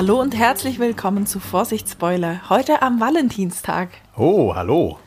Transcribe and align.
Hallo 0.00 0.18
und 0.18 0.34
herzlich 0.34 0.78
willkommen 0.78 1.26
zu 1.26 1.40
Vorsichtspoiler. 1.40 2.48
Heute 2.48 2.80
am 2.80 3.00
Valentinstag. 3.00 3.90
Oh, 4.16 4.54
hallo. 4.54 4.98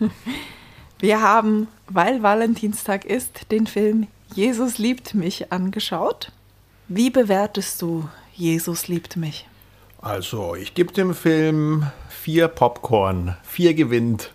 Wir 0.98 1.22
haben, 1.22 1.68
weil 1.86 2.24
Valentinstag 2.24 3.04
ist, 3.04 3.52
den 3.52 3.68
Film 3.68 4.08
Jesus 4.34 4.78
liebt 4.78 5.14
mich 5.14 5.52
angeschaut. 5.52 6.32
Wie 6.88 7.08
bewertest 7.08 7.80
du 7.82 8.08
Jesus 8.34 8.88
liebt 8.88 9.16
mich? 9.16 9.46
Also, 10.00 10.56
ich 10.56 10.74
gebe 10.74 10.92
dem 10.92 11.14
Film 11.14 11.86
vier 12.08 12.48
Popcorn. 12.48 13.36
Vier 13.44 13.74
gewinnt. 13.74 14.32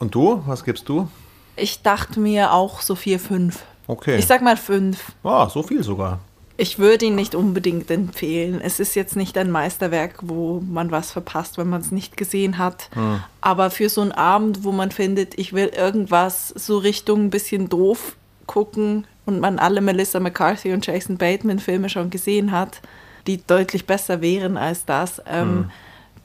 Und 0.00 0.16
du? 0.16 0.42
Was 0.46 0.64
gibst 0.64 0.88
du? 0.88 1.08
Ich 1.54 1.82
dachte 1.82 2.18
mir 2.18 2.52
auch 2.52 2.80
so 2.80 2.96
vier, 2.96 3.20
fünf. 3.20 3.62
Okay. 3.86 4.16
Ich 4.16 4.26
sag 4.26 4.42
mal 4.42 4.56
fünf. 4.56 5.12
Ah, 5.22 5.48
so 5.48 5.62
viel 5.62 5.84
sogar. 5.84 6.18
Ich 6.60 6.80
würde 6.80 7.06
ihn 7.06 7.14
nicht 7.14 7.36
unbedingt 7.36 7.88
empfehlen. 7.88 8.60
Es 8.60 8.80
ist 8.80 8.96
jetzt 8.96 9.14
nicht 9.14 9.38
ein 9.38 9.48
Meisterwerk, 9.50 10.16
wo 10.22 10.60
man 10.60 10.90
was 10.90 11.12
verpasst, 11.12 11.56
wenn 11.56 11.68
man 11.68 11.80
es 11.80 11.92
nicht 11.92 12.16
gesehen 12.16 12.58
hat. 12.58 12.90
Hm. 12.94 13.22
Aber 13.40 13.70
für 13.70 13.88
so 13.88 14.00
einen 14.00 14.10
Abend, 14.10 14.64
wo 14.64 14.72
man 14.72 14.90
findet, 14.90 15.38
ich 15.38 15.52
will 15.52 15.68
irgendwas 15.68 16.48
so 16.48 16.78
Richtung 16.78 17.26
ein 17.26 17.30
bisschen 17.30 17.68
doof 17.68 18.16
gucken 18.46 19.06
und 19.24 19.38
man 19.38 19.60
alle 19.60 19.80
Melissa 19.80 20.18
McCarthy 20.18 20.72
und 20.72 20.84
Jason 20.84 21.16
Bateman 21.16 21.60
Filme 21.60 21.88
schon 21.88 22.10
gesehen 22.10 22.50
hat, 22.50 22.80
die 23.28 23.40
deutlich 23.46 23.86
besser 23.86 24.20
wären 24.20 24.56
als 24.56 24.84
das, 24.84 25.22
ähm, 25.30 25.48
Hm. 25.48 25.70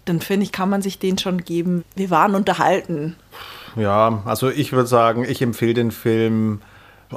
dann 0.06 0.20
finde 0.20 0.46
ich, 0.46 0.52
kann 0.52 0.70
man 0.70 0.82
sich 0.82 0.98
den 0.98 1.20
schon 1.20 1.44
geben. 1.44 1.86
Wir 1.96 2.10
waren 2.10 2.34
unterhalten. 2.34 3.18
Ja, 3.76 4.24
also 4.26 4.50
ich 4.50 4.72
würde 4.72 4.88
sagen, 4.88 5.26
ich 5.26 5.44
empfehle 5.44 5.76
den 5.76 5.92
Film 5.92 6.62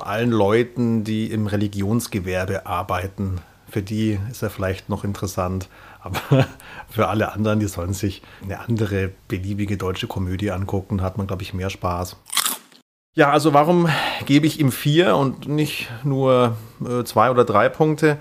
allen 0.00 0.30
Leuten, 0.30 1.04
die 1.04 1.30
im 1.30 1.46
Religionsgewerbe 1.46 2.66
arbeiten. 2.66 3.40
Für 3.68 3.82
die 3.82 4.18
ist 4.30 4.42
er 4.42 4.50
vielleicht 4.50 4.88
noch 4.88 5.04
interessant, 5.04 5.68
aber 6.00 6.20
für 6.88 7.08
alle 7.08 7.32
anderen, 7.32 7.60
die 7.60 7.66
sollen 7.66 7.92
sich 7.92 8.22
eine 8.42 8.60
andere 8.60 9.10
beliebige 9.28 9.76
deutsche 9.76 10.06
Komödie 10.06 10.50
angucken, 10.50 11.02
hat 11.02 11.18
man, 11.18 11.26
glaube 11.26 11.42
ich, 11.42 11.52
mehr 11.54 11.70
Spaß. 11.70 12.16
Ja, 13.14 13.30
also 13.30 13.54
warum 13.54 13.88
gebe 14.26 14.46
ich 14.46 14.60
ihm 14.60 14.70
vier 14.70 15.16
und 15.16 15.48
nicht 15.48 15.88
nur 16.04 16.56
äh, 16.86 17.02
zwei 17.04 17.30
oder 17.30 17.44
drei 17.44 17.68
Punkte? 17.70 18.18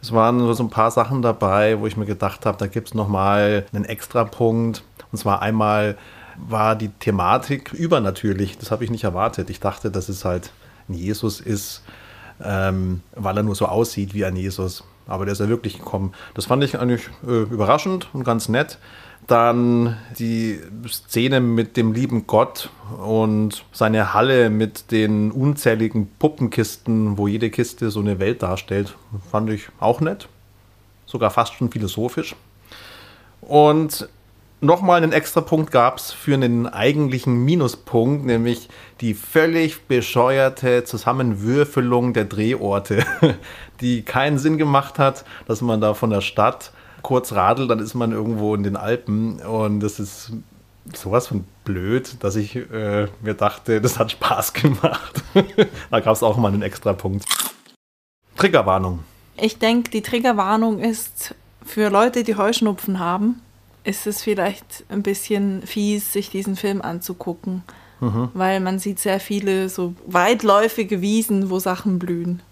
Es 0.00 0.12
waren 0.12 0.54
so 0.54 0.62
ein 0.62 0.70
paar 0.70 0.90
Sachen 0.90 1.22
dabei, 1.22 1.80
wo 1.80 1.86
ich 1.86 1.96
mir 1.96 2.06
gedacht 2.06 2.46
habe, 2.46 2.56
da 2.56 2.66
gibt 2.66 2.88
es 2.88 2.94
nochmal 2.94 3.66
einen 3.74 3.84
extra 3.84 4.24
Punkt. 4.24 4.84
Und 5.12 5.18
zwar 5.18 5.42
einmal 5.42 5.98
war 6.36 6.76
die 6.76 6.88
Thematik 6.88 7.72
übernatürlich. 7.72 8.58
Das 8.58 8.70
habe 8.70 8.84
ich 8.84 8.90
nicht 8.90 9.04
erwartet. 9.04 9.50
Ich 9.50 9.60
dachte, 9.60 9.90
dass 9.90 10.08
es 10.08 10.24
halt 10.24 10.52
ein 10.88 10.94
Jesus 10.94 11.40
ist, 11.40 11.82
ähm, 12.42 13.02
weil 13.14 13.36
er 13.36 13.42
nur 13.42 13.54
so 13.54 13.66
aussieht 13.66 14.14
wie 14.14 14.24
ein 14.24 14.36
Jesus. 14.36 14.84
Aber 15.06 15.24
der 15.24 15.32
ist 15.32 15.38
ja 15.38 15.48
wirklich 15.48 15.78
gekommen. 15.78 16.12
Das 16.34 16.46
fand 16.46 16.62
ich 16.62 16.78
eigentlich 16.78 17.08
äh, 17.26 17.42
überraschend 17.42 18.08
und 18.12 18.24
ganz 18.24 18.48
nett. 18.48 18.78
Dann 19.26 19.96
die 20.18 20.60
Szene 20.86 21.40
mit 21.40 21.76
dem 21.76 21.92
lieben 21.92 22.26
Gott 22.26 22.70
und 23.02 23.64
seine 23.72 24.14
Halle 24.14 24.48
mit 24.48 24.90
den 24.90 25.30
unzähligen 25.30 26.08
Puppenkisten, 26.18 27.18
wo 27.18 27.28
jede 27.28 27.50
Kiste 27.50 27.90
so 27.90 28.00
eine 28.00 28.18
Welt 28.18 28.42
darstellt, 28.42 28.96
fand 29.30 29.50
ich 29.50 29.68
auch 29.80 30.00
nett. 30.00 30.28
Sogar 31.04 31.30
fast 31.30 31.54
schon 31.54 31.70
philosophisch. 31.70 32.36
Und 33.40 34.08
nochmal 34.60 35.02
einen 35.02 35.12
extra 35.12 35.40
Punkt 35.40 35.70
gab 35.70 35.98
es 35.98 36.12
für 36.12 36.34
einen 36.34 36.66
eigentlichen 36.66 37.44
Minuspunkt, 37.44 38.24
nämlich 38.24 38.68
die 39.00 39.14
völlig 39.14 39.82
bescheuerte 39.82 40.84
Zusammenwürfelung 40.84 42.12
der 42.12 42.24
Drehorte, 42.24 43.04
die 43.80 44.02
keinen 44.02 44.38
Sinn 44.38 44.58
gemacht 44.58 44.98
hat, 44.98 45.24
dass 45.46 45.60
man 45.60 45.80
da 45.80 45.94
von 45.94 46.10
der 46.10 46.20
Stadt 46.20 46.72
kurz 47.02 47.32
radelt, 47.32 47.70
dann 47.70 47.78
ist 47.78 47.94
man 47.94 48.12
irgendwo 48.12 48.54
in 48.54 48.62
den 48.62 48.76
Alpen 48.76 49.40
und 49.40 49.80
das 49.80 50.00
ist 50.00 50.32
sowas 50.94 51.28
von 51.28 51.44
blöd, 51.64 52.16
dass 52.24 52.36
ich 52.36 52.56
äh, 52.56 53.08
mir 53.22 53.34
dachte, 53.34 53.80
das 53.80 53.98
hat 53.98 54.10
Spaß 54.12 54.52
gemacht. 54.54 55.22
da 55.90 56.00
gab 56.00 56.14
es 56.14 56.22
auch 56.22 56.36
mal 56.36 56.52
einen 56.52 56.62
extra 56.62 56.92
Punkt. 56.92 57.24
Triggerwarnung. 58.36 59.00
Ich 59.36 59.58
denke, 59.58 59.90
die 59.90 60.02
Triggerwarnung 60.02 60.80
ist 60.80 61.34
für 61.64 61.90
Leute, 61.90 62.24
die 62.24 62.36
Heuschnupfen 62.36 62.98
haben, 62.98 63.40
ist 63.88 64.06
es 64.06 64.22
vielleicht 64.22 64.84
ein 64.90 65.02
bisschen 65.02 65.62
fies, 65.66 66.12
sich 66.12 66.28
diesen 66.30 66.56
Film 66.56 66.82
anzugucken, 66.82 67.62
Mhm. 68.00 68.28
weil 68.34 68.60
man 68.60 68.78
sieht 68.78 68.98
sehr 69.00 69.18
viele 69.18 69.68
so 69.68 69.94
weitläufige 70.06 71.00
Wiesen, 71.00 71.50
wo 71.50 71.58
Sachen 71.58 71.98
blühen. 71.98 72.42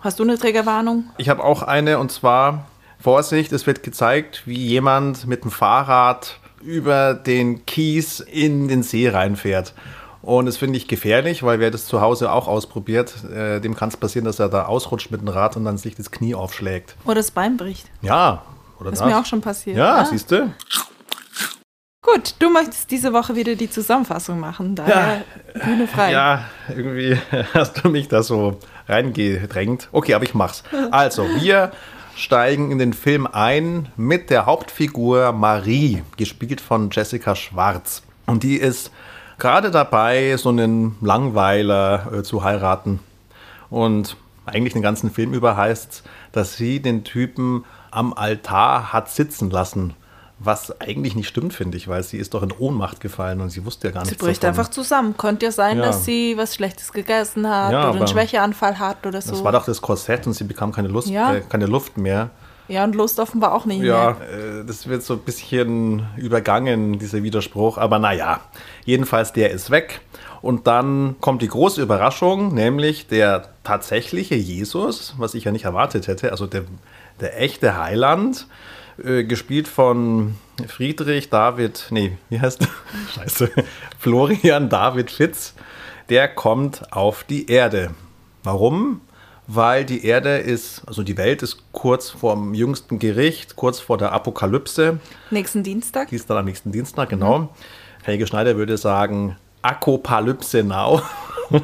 Hast 0.00 0.18
du 0.18 0.24
eine 0.24 0.36
Triggerwarnung? 0.38 1.04
Ich 1.18 1.28
habe 1.28 1.42
auch 1.42 1.62
eine 1.62 1.98
und 1.98 2.12
zwar 2.12 2.66
Vorsicht, 3.00 3.52
es 3.52 3.66
wird 3.66 3.82
gezeigt, 3.82 4.42
wie 4.44 4.56
jemand 4.66 5.26
mit 5.26 5.44
dem 5.44 5.50
Fahrrad 5.50 6.38
über 6.62 7.14
den 7.14 7.64
Kies 7.64 8.20
in 8.20 8.68
den 8.68 8.82
See 8.82 9.08
reinfährt. 9.08 9.72
Und 10.22 10.46
das 10.46 10.56
finde 10.56 10.76
ich 10.76 10.88
gefährlich, 10.88 11.42
weil 11.44 11.60
wer 11.60 11.70
das 11.70 11.86
zu 11.86 12.00
Hause 12.00 12.32
auch 12.32 12.48
ausprobiert, 12.48 13.14
äh, 13.32 13.60
dem 13.60 13.76
kann 13.76 13.90
es 13.90 13.96
passieren, 13.96 14.24
dass 14.24 14.40
er 14.40 14.48
da 14.48 14.64
ausrutscht 14.66 15.10
mit 15.12 15.20
dem 15.20 15.28
Rad 15.28 15.56
und 15.56 15.64
dann 15.64 15.78
sich 15.78 15.94
das 15.94 16.10
Knie 16.10 16.34
aufschlägt. 16.34 16.96
Oder 17.04 17.14
das 17.16 17.30
Bein 17.30 17.56
bricht. 17.56 17.86
Ja, 18.02 18.42
oder 18.80 18.92
Ist 18.92 19.00
das? 19.00 19.08
mir 19.08 19.18
auch 19.18 19.24
schon 19.26 19.40
passiert. 19.40 19.76
Ja, 19.76 20.04
siehst 20.04 20.30
du? 20.30 20.52
Gut, 22.02 22.34
du 22.38 22.50
möchtest 22.50 22.90
diese 22.90 23.12
Woche 23.12 23.34
wieder 23.34 23.56
die 23.56 23.68
Zusammenfassung 23.68 24.38
machen, 24.38 24.76
daher 24.76 25.24
Bühne 25.64 25.88
frei. 25.88 26.12
Ja, 26.12 26.44
irgendwie 26.68 27.18
hast 27.54 27.82
du 27.84 27.88
mich 27.88 28.08
da 28.08 28.22
so 28.22 28.60
reingedrängt. 28.88 29.88
Okay, 29.90 30.14
aber 30.14 30.24
ich 30.24 30.34
mach's. 30.34 30.62
Also, 30.92 31.24
wir 31.40 31.72
steigen 32.14 32.70
in 32.70 32.78
den 32.78 32.92
Film 32.92 33.26
ein 33.26 33.88
mit 33.96 34.30
der 34.30 34.46
Hauptfigur 34.46 35.32
Marie, 35.32 36.02
gespielt 36.16 36.60
von 36.60 36.90
Jessica 36.92 37.34
Schwarz. 37.34 38.02
Und 38.26 38.44
die 38.44 38.56
ist 38.56 38.92
gerade 39.38 39.72
dabei, 39.72 40.36
so 40.36 40.50
einen 40.50 40.96
Langweiler 41.00 42.12
äh, 42.12 42.22
zu 42.22 42.44
heiraten. 42.44 43.00
Und 43.68 44.16
eigentlich 44.46 44.74
den 44.74 44.82
ganzen 44.82 45.10
Film 45.10 45.34
über 45.34 45.56
heißt 45.56 46.04
dass 46.36 46.54
sie 46.54 46.80
den 46.80 47.02
Typen 47.02 47.64
am 47.96 48.12
Altar 48.12 48.92
hat 48.92 49.10
sitzen 49.10 49.50
lassen. 49.50 49.94
Was 50.38 50.82
eigentlich 50.82 51.14
nicht 51.16 51.28
stimmt, 51.28 51.54
finde 51.54 51.78
ich, 51.78 51.88
weil 51.88 52.02
sie 52.02 52.18
ist 52.18 52.34
doch 52.34 52.42
in 52.42 52.52
Ohnmacht 52.52 53.00
gefallen 53.00 53.40
und 53.40 53.48
sie 53.48 53.64
wusste 53.64 53.88
ja 53.88 53.94
gar 53.94 54.04
Sie 54.04 54.10
nichts 54.10 54.22
bricht 54.22 54.42
davon. 54.42 54.58
einfach 54.60 54.70
zusammen. 54.70 55.16
Könnte 55.16 55.46
ja 55.46 55.50
sein, 55.52 55.78
Ja. 55.78 55.84
dass 55.86 56.04
sie 56.04 56.36
was 56.36 56.54
Schlechtes 56.54 56.92
gegessen 56.92 57.48
hat 57.48 57.72
Ja, 57.72 57.88
oder 57.88 58.00
einen 58.00 58.06
Schwächeanfall 58.06 58.78
hat 58.78 59.06
oder 59.06 59.22
so. 59.22 59.30
Das 59.30 59.42
war 59.42 59.52
doch 59.52 59.64
das 59.64 59.80
Korsett 59.80 60.26
und 60.26 60.34
sie 60.34 60.44
bekam 60.44 60.72
keine 60.72 60.88
Lust, 60.88 61.08
äh, 61.10 61.40
keine 61.48 61.64
Luft 61.64 61.96
mehr. 61.96 62.28
Ja, 62.68 62.84
und 62.84 62.94
Lust 62.94 63.18
offenbar 63.20 63.52
auch 63.54 63.64
nicht 63.64 63.82
Ja, 63.82 64.16
mehr. 64.18 64.60
äh, 64.60 64.64
das 64.64 64.86
wird 64.88 65.02
so 65.02 65.14
ein 65.14 65.20
bisschen 65.20 66.06
übergangen, 66.16 66.98
dieser 66.98 67.22
Widerspruch. 67.22 67.78
Aber 67.78 67.98
naja, 67.98 68.40
jedenfalls 68.84 69.32
der 69.32 69.50
ist 69.50 69.70
weg. 69.70 70.00
Und 70.42 70.66
dann 70.66 71.16
kommt 71.20 71.42
die 71.42 71.48
große 71.48 71.82
Überraschung, 71.82 72.54
nämlich 72.54 73.06
der 73.08 73.48
tatsächliche 73.64 74.34
Jesus, 74.36 75.14
was 75.18 75.34
ich 75.34 75.44
ja 75.44 75.52
nicht 75.52 75.64
erwartet 75.64 76.06
hätte, 76.08 76.30
also 76.30 76.46
der, 76.46 76.64
der 77.20 77.40
echte 77.40 77.76
Heiland, 77.82 78.46
äh, 79.02 79.24
gespielt 79.24 79.66
von 79.66 80.36
Friedrich 80.68 81.30
David, 81.30 81.86
nee, 81.90 82.16
wie 82.28 82.40
heißt 82.40 82.60
der? 82.60 82.68
Scheiße, 83.14 83.50
Florian 83.98 84.68
David 84.68 85.10
Fitz, 85.10 85.54
der 86.10 86.28
kommt 86.28 86.92
auf 86.92 87.24
die 87.24 87.50
Erde. 87.50 87.90
Warum? 88.44 89.00
Weil 89.48 89.84
die 89.84 90.04
Erde 90.04 90.38
ist, 90.38 90.82
also 90.86 91.02
die 91.02 91.16
Welt 91.16 91.42
ist 91.42 91.62
kurz 91.72 92.10
vorm 92.10 92.52
jüngsten 92.52 92.98
Gericht, 92.98 93.54
kurz 93.54 93.78
vor 93.78 93.96
der 93.96 94.12
Apokalypse. 94.12 94.98
Nächsten 95.30 95.62
Dienstag. 95.62 96.08
Die 96.08 96.16
ist 96.16 96.28
dann 96.28 96.38
am 96.38 96.44
nächsten 96.46 96.72
Dienstag, 96.72 97.10
genau. 97.10 97.54
Helge 98.02 98.26
Schneider 98.26 98.56
würde 98.56 98.76
sagen, 98.76 99.36
Akopalypse 99.62 100.64
now. 100.64 101.00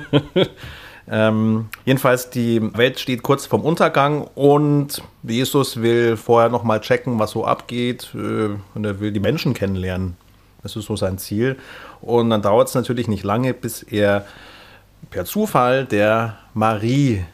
ähm, 1.08 1.68
jedenfalls, 1.84 2.30
die 2.30 2.62
Welt 2.76 3.00
steht 3.00 3.24
kurz 3.24 3.46
vorm 3.46 3.62
Untergang 3.62 4.28
und 4.34 5.02
Jesus 5.24 5.82
will 5.82 6.16
vorher 6.16 6.50
nochmal 6.50 6.80
checken, 6.80 7.18
was 7.18 7.32
so 7.32 7.44
abgeht. 7.44 8.14
Äh, 8.14 8.56
und 8.74 8.84
er 8.84 9.00
will 9.00 9.10
die 9.10 9.20
Menschen 9.20 9.54
kennenlernen. 9.54 10.16
Das 10.62 10.76
ist 10.76 10.86
so 10.86 10.94
sein 10.94 11.18
Ziel. 11.18 11.56
Und 12.00 12.30
dann 12.30 12.42
dauert 12.42 12.68
es 12.68 12.74
natürlich 12.74 13.08
nicht 13.08 13.24
lange, 13.24 13.54
bis 13.54 13.82
er 13.82 14.24
per 15.10 15.24
Zufall 15.24 15.84
der 15.84 16.38
Marie 16.54 17.24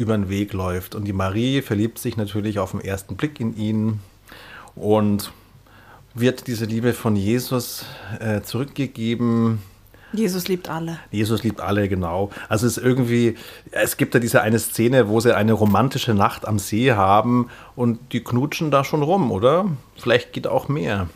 über 0.00 0.16
den 0.16 0.28
Weg 0.28 0.52
läuft. 0.52 0.94
Und 0.94 1.04
die 1.04 1.12
Marie 1.12 1.60
verliebt 1.62 1.98
sich 1.98 2.16
natürlich 2.16 2.58
auf 2.58 2.72
den 2.72 2.80
ersten 2.80 3.16
Blick 3.16 3.38
in 3.38 3.56
ihn 3.56 4.00
und 4.74 5.30
wird 6.14 6.46
diese 6.46 6.64
Liebe 6.64 6.92
von 6.94 7.14
Jesus 7.14 7.84
äh, 8.18 8.40
zurückgegeben. 8.40 9.60
Jesus 10.12 10.48
liebt 10.48 10.68
alle. 10.68 10.98
Jesus 11.12 11.44
liebt 11.44 11.60
alle, 11.60 11.88
genau. 11.88 12.30
Also 12.48 12.66
es 12.66 12.78
ist 12.78 12.82
irgendwie, 12.82 13.36
es 13.70 13.96
gibt 13.96 14.14
ja 14.14 14.20
diese 14.20 14.40
eine 14.40 14.58
Szene, 14.58 15.08
wo 15.08 15.20
sie 15.20 15.36
eine 15.36 15.52
romantische 15.52 16.14
Nacht 16.14 16.48
am 16.48 16.58
See 16.58 16.92
haben 16.92 17.48
und 17.76 18.12
die 18.12 18.24
knutschen 18.24 18.72
da 18.72 18.82
schon 18.82 19.02
rum, 19.02 19.30
oder? 19.30 19.66
Vielleicht 19.96 20.32
geht 20.32 20.48
auch 20.48 20.66
mehr. 20.66 21.08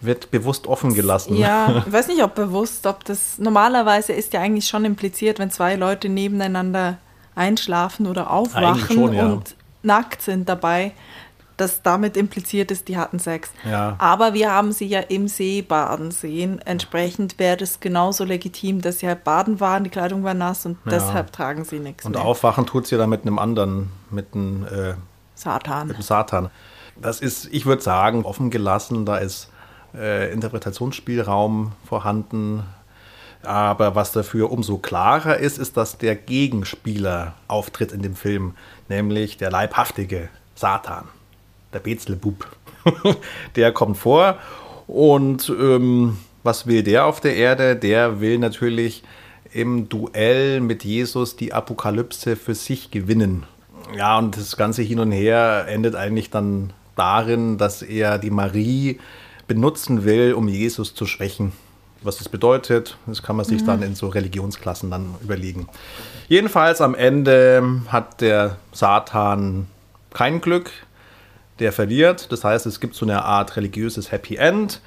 Wird 0.00 0.30
bewusst 0.30 0.66
offen 0.66 0.94
gelassen. 0.94 1.36
Ja, 1.36 1.84
ich 1.86 1.92
weiß 1.92 2.08
nicht, 2.08 2.22
ob 2.22 2.34
bewusst, 2.34 2.86
ob 2.86 3.04
das 3.04 3.38
normalerweise 3.38 4.14
ist 4.14 4.32
ja 4.32 4.40
eigentlich 4.40 4.66
schon 4.66 4.86
impliziert, 4.86 5.38
wenn 5.38 5.50
zwei 5.50 5.74
Leute 5.74 6.08
nebeneinander 6.08 6.98
einschlafen 7.34 8.06
oder 8.06 8.30
aufwachen 8.30 8.94
schon, 8.94 9.12
ja. 9.14 9.26
und 9.26 9.54
nackt 9.82 10.22
sind 10.22 10.48
dabei, 10.48 10.92
das 11.56 11.82
damit 11.82 12.16
impliziert 12.16 12.70
ist, 12.70 12.88
die 12.88 12.96
hatten 12.96 13.18
Sex. 13.18 13.50
Ja. 13.68 13.94
Aber 13.98 14.34
wir 14.34 14.50
haben 14.50 14.72
sie 14.72 14.86
ja 14.86 15.00
im 15.00 15.28
See 15.28 15.62
baden 15.62 16.10
sehen. 16.10 16.60
Entsprechend 16.64 17.38
wäre 17.38 17.56
das 17.58 17.78
genauso 17.80 18.24
legitim, 18.24 18.80
dass 18.80 18.98
sie 19.00 19.06
halt 19.06 19.22
baden 19.22 19.60
waren, 19.60 19.84
die 19.84 19.90
Kleidung 19.90 20.24
war 20.24 20.34
nass 20.34 20.66
und 20.66 20.78
Ja. 20.86 20.92
deshalb 20.92 21.32
tragen 21.32 21.64
sie 21.64 21.78
nichts 21.78 22.04
Und 22.04 22.12
mehr. 22.12 22.24
aufwachen 22.24 22.66
tut 22.66 22.86
sie 22.86 22.96
dann 22.96 23.10
mit 23.10 23.22
einem 23.22 23.38
anderen, 23.38 23.90
mit 24.10 24.34
einem, 24.34 24.64
äh, 24.64 24.94
Satan. 25.34 25.88
mit 25.88 25.98
dem 25.98 26.02
Satan. 26.02 26.50
Das 27.00 27.20
ist, 27.20 27.48
ich 27.52 27.64
würde 27.66 27.82
sagen, 27.82 28.24
offen 28.24 28.50
gelassen, 28.50 29.04
da 29.06 29.16
ist 29.18 29.48
äh, 29.94 30.32
Interpretationsspielraum 30.32 31.72
vorhanden. 31.86 32.64
Aber 33.42 33.94
was 33.94 34.12
dafür 34.12 34.52
umso 34.52 34.78
klarer 34.78 35.38
ist, 35.38 35.58
ist, 35.58 35.76
dass 35.76 35.98
der 35.98 36.14
Gegenspieler 36.14 37.34
auftritt 37.48 37.92
in 37.92 38.02
dem 38.02 38.14
Film, 38.14 38.54
nämlich 38.88 39.36
der 39.36 39.50
leibhaftige 39.50 40.28
Satan, 40.54 41.08
der 41.72 41.80
Bezelbub. 41.80 42.46
der 43.56 43.72
kommt 43.72 43.96
vor 43.96 44.38
und 44.86 45.48
ähm, 45.48 46.18
was 46.42 46.66
will 46.66 46.82
der 46.82 47.06
auf 47.06 47.20
der 47.20 47.36
Erde? 47.36 47.76
Der 47.76 48.20
will 48.20 48.38
natürlich 48.38 49.02
im 49.52 49.88
Duell 49.88 50.60
mit 50.60 50.84
Jesus 50.84 51.36
die 51.36 51.52
Apokalypse 51.52 52.36
für 52.36 52.54
sich 52.54 52.90
gewinnen. 52.90 53.44
Ja, 53.96 54.18
und 54.18 54.36
das 54.36 54.56
ganze 54.56 54.82
Hin 54.82 54.98
und 54.98 55.12
Her 55.12 55.66
endet 55.68 55.94
eigentlich 55.94 56.30
dann 56.30 56.72
darin, 56.96 57.58
dass 57.58 57.82
er 57.82 58.18
die 58.18 58.30
Marie 58.30 58.98
benutzen 59.46 60.04
will, 60.04 60.32
um 60.34 60.48
Jesus 60.48 60.94
zu 60.94 61.06
schwächen. 61.06 61.52
Was 62.04 62.18
das 62.18 62.28
bedeutet, 62.28 62.96
das 63.06 63.22
kann 63.22 63.36
man 63.36 63.44
sich 63.44 63.64
dann 63.64 63.82
in 63.82 63.94
so 63.94 64.08
Religionsklassen 64.08 64.90
dann 64.90 65.14
überlegen. 65.22 65.68
Jedenfalls 66.28 66.80
am 66.80 66.94
Ende 66.94 67.82
hat 67.88 68.20
der 68.20 68.56
Satan 68.72 69.66
kein 70.12 70.40
Glück, 70.40 70.70
der 71.58 71.72
verliert. 71.72 72.32
Das 72.32 72.44
heißt, 72.44 72.66
es 72.66 72.80
gibt 72.80 72.94
so 72.94 73.04
eine 73.06 73.24
Art 73.24 73.56
religiöses 73.56 74.10
Happy 74.12 74.36
End. 74.36 74.80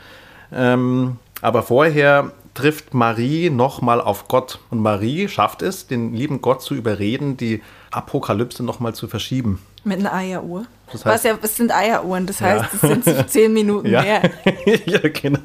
Ähm, 0.53 1.17
aber 1.41 1.63
vorher 1.63 2.31
trifft 2.53 2.93
Marie 2.93 3.49
nochmal 3.49 3.99
auf 4.01 4.27
Gott. 4.27 4.59
Und 4.69 4.79
Marie 4.79 5.27
schafft 5.27 5.61
es, 5.61 5.87
den 5.87 6.13
lieben 6.13 6.41
Gott 6.41 6.61
zu 6.61 6.73
überreden, 6.75 7.37
die 7.37 7.61
Apokalypse 7.91 8.63
nochmal 8.63 8.93
zu 8.95 9.07
verschieben. 9.07 9.61
Mit 9.83 9.99
einer 9.99 10.13
Eieruhr. 10.13 10.65
Das 10.91 11.05
Was 11.05 11.23
heißt- 11.23 11.27
ja, 11.27 11.37
es 11.41 11.55
sind 11.57 11.71
Eieruhren, 11.75 12.25
das 12.25 12.41
heißt, 12.41 12.63
Ja. 12.83 12.89
es 12.89 13.05
sind 13.05 13.29
zehn 13.29 13.53
Minuten 13.53 13.87
Ja, 13.89 14.01
mehr. 14.01 14.31
ja 14.85 14.99
genau. 15.09 15.39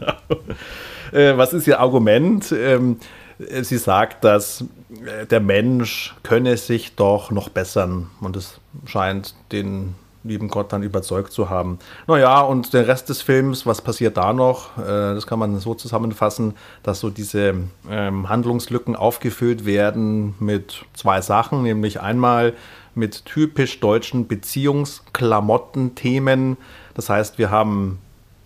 Äh, 1.13 1.37
was 1.37 1.53
ist 1.53 1.67
ihr 1.67 1.81
Argument? 1.81 2.53
Ähm, 2.53 2.99
äh, 3.39 3.65
sie 3.65 3.79
sagt, 3.79 4.25
dass 4.25 4.65
äh, 5.05 5.27
der 5.27 5.41
Mensch 5.41 6.15
könne 6.23 6.57
sich 6.57 6.97
doch 6.97 7.31
noch 7.31 7.49
bessern. 7.49 8.11
Und 8.21 8.37
es 8.37 8.61
scheint 8.87 9.35
den 9.53 9.95
lieben 10.23 10.49
Gott 10.49 10.71
dann 10.73 10.83
überzeugt 10.83 11.33
zu 11.33 11.49
haben. 11.49 11.79
Naja, 12.07 12.43
und 12.43 12.75
der 12.75 12.87
Rest 12.87 13.09
des 13.09 13.23
Films, 13.23 13.65
was 13.65 13.81
passiert 13.81 14.19
da 14.19 14.35
noch? 14.35 14.77
Äh, 14.79 15.15
das 15.15 15.27
kann 15.27 15.39
man 15.39 15.59
so 15.59 15.75
zusammenfassen, 15.75 16.55
dass 16.83 17.01
so 17.01 17.09
diese 17.11 17.55
ähm, 17.89 18.29
Handlungslücken 18.29 18.97
aufgefüllt 18.97 19.65
werden 19.65 20.35
mit 20.39 20.85
zwei 20.93 21.23
Sachen, 21.23 21.63
nämlich 21.63 22.01
einmal 22.01 22.53
mit 22.95 23.25
typisch 23.25 23.81
deutschen 23.81 24.29
Beziehungsklamotten-Themen. 24.29 26.59
Das 26.95 27.09
heißt, 27.09 27.39
wir 27.39 27.51
haben 27.51 27.99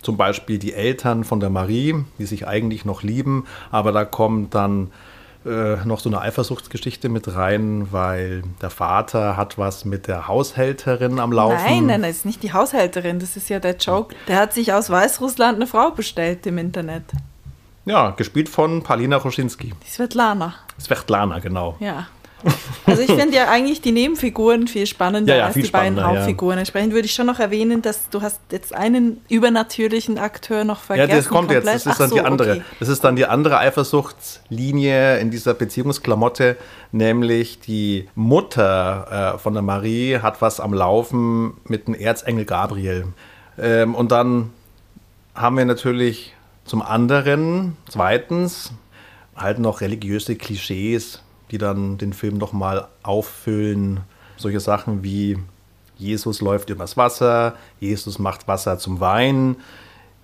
zum 0.05 0.17
Beispiel 0.17 0.59
die 0.59 0.73
Eltern 0.73 1.23
von 1.23 1.39
der 1.39 1.49
Marie, 1.49 1.95
die 2.19 2.25
sich 2.25 2.47
eigentlich 2.47 2.85
noch 2.85 3.03
lieben, 3.03 3.45
aber 3.71 3.91
da 3.91 4.05
kommt 4.05 4.53
dann 4.53 4.91
äh, 5.45 5.83
noch 5.85 5.99
so 5.99 6.09
eine 6.09 6.21
Eifersuchtsgeschichte 6.21 7.09
mit 7.09 7.35
rein, 7.35 7.87
weil 7.91 8.43
der 8.61 8.69
Vater 8.69 9.35
hat 9.35 9.57
was 9.57 9.83
mit 9.83 10.07
der 10.07 10.27
Haushälterin 10.27 11.19
am 11.19 11.31
Laufen. 11.31 11.57
Nein, 11.65 11.85
nein, 11.87 12.01
das 12.03 12.17
ist 12.17 12.25
nicht 12.25 12.43
die 12.43 12.53
Haushälterin, 12.53 13.19
das 13.19 13.35
ist 13.35 13.49
ja 13.49 13.59
der 13.59 13.75
Joke. 13.77 14.15
Der 14.27 14.37
hat 14.37 14.53
sich 14.53 14.73
aus 14.73 14.89
Weißrussland 14.89 15.57
eine 15.57 15.67
Frau 15.67 15.91
bestellt 15.91 16.45
im 16.45 16.57
Internet. 16.59 17.03
Ja, 17.85 18.11
gespielt 18.11 18.49
von 18.49 18.81
Palina 18.81 19.17
Roschinski. 19.17 19.73
Die 19.85 19.91
Svetlana. 19.91 20.55
Svetlana, 20.79 21.39
genau. 21.39 21.75
Ja. 21.79 22.07
Also 22.85 23.01
ich 23.01 23.11
finde 23.11 23.35
ja 23.35 23.49
eigentlich 23.49 23.81
die 23.81 23.91
Nebenfiguren 23.91 24.67
viel 24.67 24.85
spannender 24.85 25.33
Ja, 25.33 25.39
ja, 25.39 25.45
als 25.47 25.55
die 25.55 25.63
beiden 25.63 25.97
ja. 25.97 26.03
Hauptfiguren. 26.05 26.59
Entsprechend 26.59 26.93
würde 26.93 27.05
ich 27.07 27.13
schon 27.13 27.25
noch 27.25 27.39
erwähnen, 27.39 27.81
dass 27.81 28.09
du 28.09 28.21
hast 28.21 28.39
jetzt 28.51 28.75
einen 28.75 29.21
übernatürlichen 29.27 30.19
Akteur 30.19 30.63
noch 30.63 30.81
Ja, 30.81 30.85
vergessen. 30.85 31.09
das 31.17 31.27
kommt 31.27 31.49
jetzt. 31.51 31.63
komplett. 31.65 31.75
Das 31.75 31.85
ist 31.87 31.91
Ach 31.93 31.97
dann 31.97 32.09
so, 32.09 32.15
die 32.15 32.21
andere. 32.21 32.51
okay. 32.51 32.61
Das 32.79 32.89
ist 32.89 33.03
dann 33.03 33.15
die 33.15 33.25
andere 33.25 33.57
Eifersuchtslinie 33.57 35.17
in 35.19 35.31
dieser 35.31 35.53
Beziehungsklamotte, 35.53 36.57
nämlich 36.91 37.59
die 37.59 38.07
Mutter 38.15 39.33
äh, 39.35 39.39
von 39.39 39.53
der 39.53 39.63
Marie 39.63 40.19
hat 40.19 40.41
was 40.41 40.59
am 40.59 40.73
Laufen 40.73 41.55
mit 41.65 41.87
dem 41.87 41.95
Erzengel 41.95 42.45
Gabriel. 42.45 43.05
Ähm, 43.57 43.95
und 43.95 44.11
dann 44.11 44.51
haben 45.33 45.57
wir 45.57 45.65
natürlich 45.65 46.33
zum 46.65 46.81
anderen, 46.81 47.77
zweitens, 47.89 48.71
halt 49.35 49.59
noch 49.59 49.81
religiöse 49.81 50.35
Klischees, 50.35 51.21
die 51.51 51.57
dann 51.57 51.97
den 51.97 52.13
Film 52.13 52.37
nochmal 52.37 52.87
auffüllen. 53.03 54.01
Solche 54.37 54.59
Sachen 54.59 55.03
wie 55.03 55.37
Jesus 55.97 56.41
läuft 56.41 56.69
übers 56.69 56.97
Wasser, 56.97 57.55
Jesus 57.79 58.19
macht 58.19 58.47
Wasser 58.47 58.77
zum 58.77 58.99
Wein, 58.99 59.55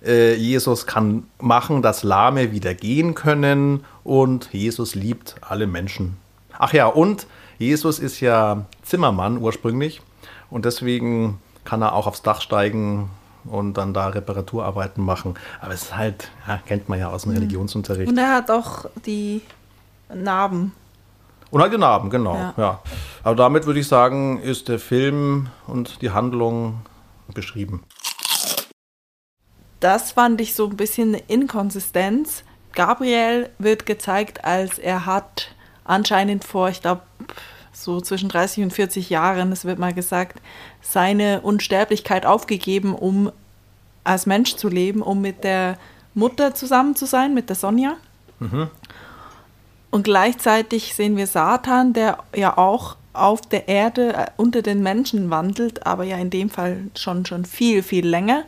äh, 0.04 0.34
Jesus 0.34 0.86
kann 0.86 1.24
machen, 1.40 1.82
dass 1.82 2.02
Lahme 2.02 2.52
wieder 2.52 2.74
gehen 2.74 3.14
können 3.14 3.84
und 4.04 4.52
Jesus 4.52 4.94
liebt 4.94 5.36
alle 5.40 5.66
Menschen. 5.66 6.16
Ach 6.58 6.72
ja, 6.72 6.86
und 6.86 7.26
Jesus 7.58 7.98
ist 7.98 8.20
ja 8.20 8.66
Zimmermann 8.82 9.38
ursprünglich 9.38 10.02
und 10.50 10.64
deswegen 10.64 11.38
kann 11.64 11.82
er 11.82 11.94
auch 11.94 12.06
aufs 12.06 12.22
Dach 12.22 12.40
steigen 12.40 13.08
und 13.44 13.74
dann 13.74 13.94
da 13.94 14.08
Reparaturarbeiten 14.08 15.04
machen. 15.04 15.34
Aber 15.60 15.72
es 15.72 15.82
ist 15.84 15.96
halt, 15.96 16.30
ja, 16.46 16.58
kennt 16.58 16.88
man 16.88 16.98
ja 16.98 17.08
aus 17.08 17.22
dem 17.22 17.32
Religionsunterricht. 17.32 18.08
Und 18.08 18.18
er 18.18 18.34
hat 18.36 18.50
auch 18.50 18.86
die 19.06 19.42
Narben. 20.12 20.72
Und 21.52 21.60
halt 21.60 21.74
den 21.74 21.82
Abend, 21.82 22.10
genau. 22.10 22.34
Ja. 22.34 22.54
Ja. 22.56 22.80
Aber 23.22 23.36
damit 23.36 23.66
würde 23.66 23.78
ich 23.78 23.86
sagen, 23.86 24.40
ist 24.40 24.68
der 24.68 24.78
Film 24.78 25.48
und 25.66 26.00
die 26.00 26.10
Handlung 26.10 26.80
beschrieben. 27.34 27.84
Das 29.78 30.12
fand 30.12 30.40
ich 30.40 30.54
so 30.54 30.66
ein 30.66 30.76
bisschen 30.76 31.08
eine 31.08 31.22
Inkonsistenz. 31.28 32.42
Gabriel 32.72 33.50
wird 33.58 33.84
gezeigt, 33.84 34.46
als 34.46 34.78
er 34.78 35.04
hat 35.04 35.54
anscheinend 35.84 36.42
vor, 36.44 36.70
ich 36.70 36.80
glaube, 36.80 37.02
so 37.70 38.00
zwischen 38.00 38.30
30 38.30 38.64
und 38.64 38.72
40 38.72 39.10
Jahren, 39.10 39.52
es 39.52 39.66
wird 39.66 39.78
mal 39.78 39.92
gesagt, 39.92 40.40
seine 40.80 41.42
Unsterblichkeit 41.42 42.24
aufgegeben, 42.24 42.94
um 42.94 43.30
als 44.04 44.24
Mensch 44.24 44.56
zu 44.56 44.68
leben, 44.70 45.02
um 45.02 45.20
mit 45.20 45.44
der 45.44 45.76
Mutter 46.14 46.54
zusammen 46.54 46.96
zu 46.96 47.04
sein, 47.04 47.34
mit 47.34 47.50
der 47.50 47.56
Sonja. 47.56 47.96
Und 49.92 50.04
gleichzeitig 50.04 50.94
sehen 50.94 51.18
wir 51.18 51.26
Satan, 51.26 51.92
der 51.92 52.16
ja 52.34 52.56
auch 52.56 52.96
auf 53.12 53.42
der 53.42 53.68
Erde 53.68 54.14
äh, 54.14 54.26
unter 54.38 54.62
den 54.62 54.82
Menschen 54.82 55.28
wandelt, 55.28 55.86
aber 55.86 56.04
ja 56.04 56.16
in 56.16 56.30
dem 56.30 56.48
Fall 56.48 56.84
schon, 56.96 57.26
schon 57.26 57.44
viel, 57.44 57.82
viel 57.82 58.06
länger. 58.06 58.44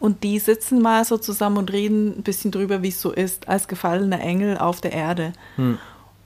Und 0.00 0.24
die 0.24 0.40
sitzen 0.40 0.82
mal 0.82 1.04
so 1.04 1.16
zusammen 1.16 1.58
und 1.58 1.72
reden 1.72 2.18
ein 2.18 2.22
bisschen 2.24 2.50
drüber, 2.50 2.82
wie 2.82 2.88
es 2.88 3.00
so 3.00 3.12
ist, 3.12 3.48
als 3.48 3.68
gefallener 3.68 4.20
Engel 4.20 4.58
auf 4.58 4.80
der 4.80 4.92
Erde. 4.92 5.32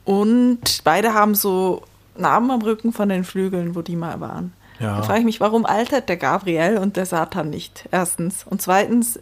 Und 0.06 0.80
beide 0.82 1.12
haben 1.12 1.34
so 1.34 1.82
Narben 2.16 2.50
am 2.50 2.62
Rücken 2.62 2.94
von 2.94 3.10
den 3.10 3.24
Flügeln, 3.24 3.74
wo 3.74 3.82
die 3.82 3.96
mal 3.96 4.18
waren. 4.20 4.54
Ja. 4.80 4.96
Da 4.96 5.02
frage 5.02 5.18
ich 5.18 5.26
mich, 5.26 5.40
warum 5.40 5.66
altert 5.66 6.08
der 6.08 6.16
Gabriel 6.16 6.78
und 6.78 6.96
der 6.96 7.04
Satan 7.04 7.50
nicht? 7.50 7.86
Erstens. 7.90 8.46
Und 8.48 8.62
zweitens, 8.62 9.20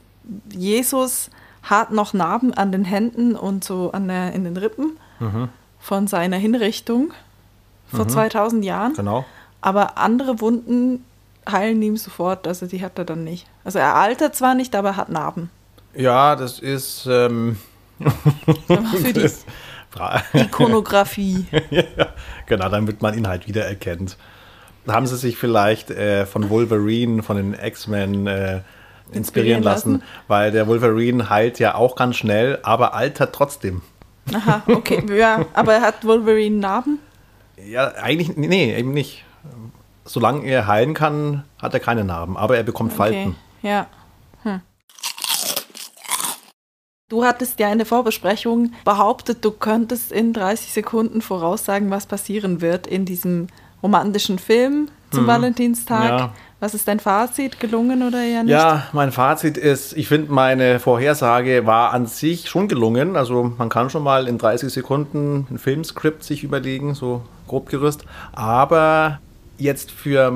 Jesus 0.53 1.31
hat 1.65 1.91
noch 1.91 2.13
Narben 2.13 2.55
an 2.55 2.71
den 2.71 2.85
Händen 2.85 3.35
und 3.35 3.65
so 3.65 3.91
an 3.91 4.07
der, 4.07 4.33
in 4.35 4.45
den 4.45 4.57
Rippen 4.57 4.99
von 5.79 6.07
seiner 6.07 6.37
Hinrichtung 6.37 7.13
vor 7.87 8.09
2000 8.09 8.65
Jahren. 8.65 8.95
Genau. 8.95 9.25
Aber 9.61 9.99
andere 9.99 10.41
Wunden 10.41 11.05
heilen 11.49 11.83
ihm 11.83 11.97
sofort, 11.97 12.47
also 12.47 12.67
die 12.67 12.83
hat 12.83 12.99
er 12.99 13.05
dann 13.05 13.25
nicht. 13.25 13.47
Also 13.65 13.79
er 13.79 13.95
altert 13.97 14.35
zwar 14.35 14.55
nicht, 14.55 14.75
aber 14.75 14.91
er 14.91 14.97
hat 14.97 15.09
Narben. 15.09 15.51
Ja, 15.95 16.37
das 16.37 16.59
ist 16.59 17.07
ähm, 17.11 17.59
Für 18.69 19.13
die 19.13 19.29
Ikonografie. 20.33 21.47
genau, 22.47 22.69
damit 22.69 23.03
man 23.03 23.17
ihn 23.17 23.29
halt 23.29 23.47
wiedererkennt. 23.47 24.17
Haben 24.89 25.07
sie 25.07 25.17
sich 25.17 25.37
vielleicht 25.37 25.91
äh, 25.91 26.27
von 26.27 26.51
Wolverine, 26.51 27.23
von 27.23 27.37
den 27.37 27.55
X-Men 27.55 28.27
äh, 28.27 28.31
inspirieren 28.31 28.65
Inspirieren 29.13 29.63
lassen, 29.63 29.93
lassen? 29.93 30.05
weil 30.29 30.51
der 30.51 30.67
Wolverine 30.67 31.29
heilt 31.29 31.59
ja 31.59 31.75
auch 31.75 31.95
ganz 31.95 32.17
schnell, 32.17 32.59
aber 32.63 32.95
altert 32.95 33.35
trotzdem. 33.35 33.83
Aha, 34.33 34.63
okay. 34.67 35.03
Ja, 35.17 35.45
aber 35.53 35.81
hat 35.81 36.07
Wolverine 36.07 36.57
Narben? 36.57 36.99
Ja, 37.57 37.93
eigentlich, 37.95 38.37
nee, 38.37 38.75
eben 38.75 38.93
nicht. 38.93 39.25
Solange 40.05 40.45
er 40.47 40.67
heilen 40.67 40.95
kann, 40.95 41.45
hat 41.61 41.75
er 41.75 41.81
keine 41.81 42.05
Narben, 42.05 42.37
aber 42.37 42.57
er 42.57 42.63
bekommt 42.63 42.93
Falten. 42.93 43.37
Okay, 43.61 43.69
ja. 43.69 43.87
Hm. 44.43 44.61
Du 47.09 47.25
hattest 47.25 47.61
ja 47.61 47.71
in 47.71 47.79
der 47.79 47.87
Vorbesprechung 47.87 48.73
behauptet, 48.85 49.45
du 49.45 49.51
könntest 49.51 50.13
in 50.13 50.33
30 50.33 50.73
Sekunden 50.73 51.21
voraussagen, 51.21 51.91
was 51.91 52.07
passieren 52.07 52.61
wird 52.61 52.87
in 52.87 53.05
diesem 53.05 53.49
romantischen 53.83 54.39
Film 54.39 54.89
zum 55.11 55.27
Valentinstag. 55.27 56.13
Mhm. 56.13 56.19
Ja. 56.19 56.33
Was 56.63 56.75
ist 56.75 56.87
dein 56.87 57.01
Fazit? 57.01 57.59
Gelungen 57.59 58.07
oder 58.07 58.23
eher 58.23 58.45
nicht? 58.45 58.53
Ja, 58.53 58.87
mein 58.93 59.11
Fazit 59.11 59.59
ist, 59.59 59.97
ich 59.97 60.07
finde, 60.07 60.31
meine 60.31 60.79
Vorhersage 60.79 61.67
war 61.67 61.93
an 61.93 62.07
sich 62.07 62.49
schon 62.49 62.69
gelungen. 62.69 63.17
Also 63.17 63.53
man 63.59 63.69
kann 63.69 63.91
schon 63.91 64.05
mal 64.05 64.29
in 64.29 64.39
30 64.39 64.73
Sekunden 64.73 65.49
ein 65.51 65.59
Filmskript 65.59 66.23
sich 66.23 66.45
überlegen, 66.45 66.95
so 66.95 67.23
grob 67.49 67.69
gerüst. 67.69 68.05
Aber 68.31 69.19
jetzt 69.59 69.91
für 69.91 70.33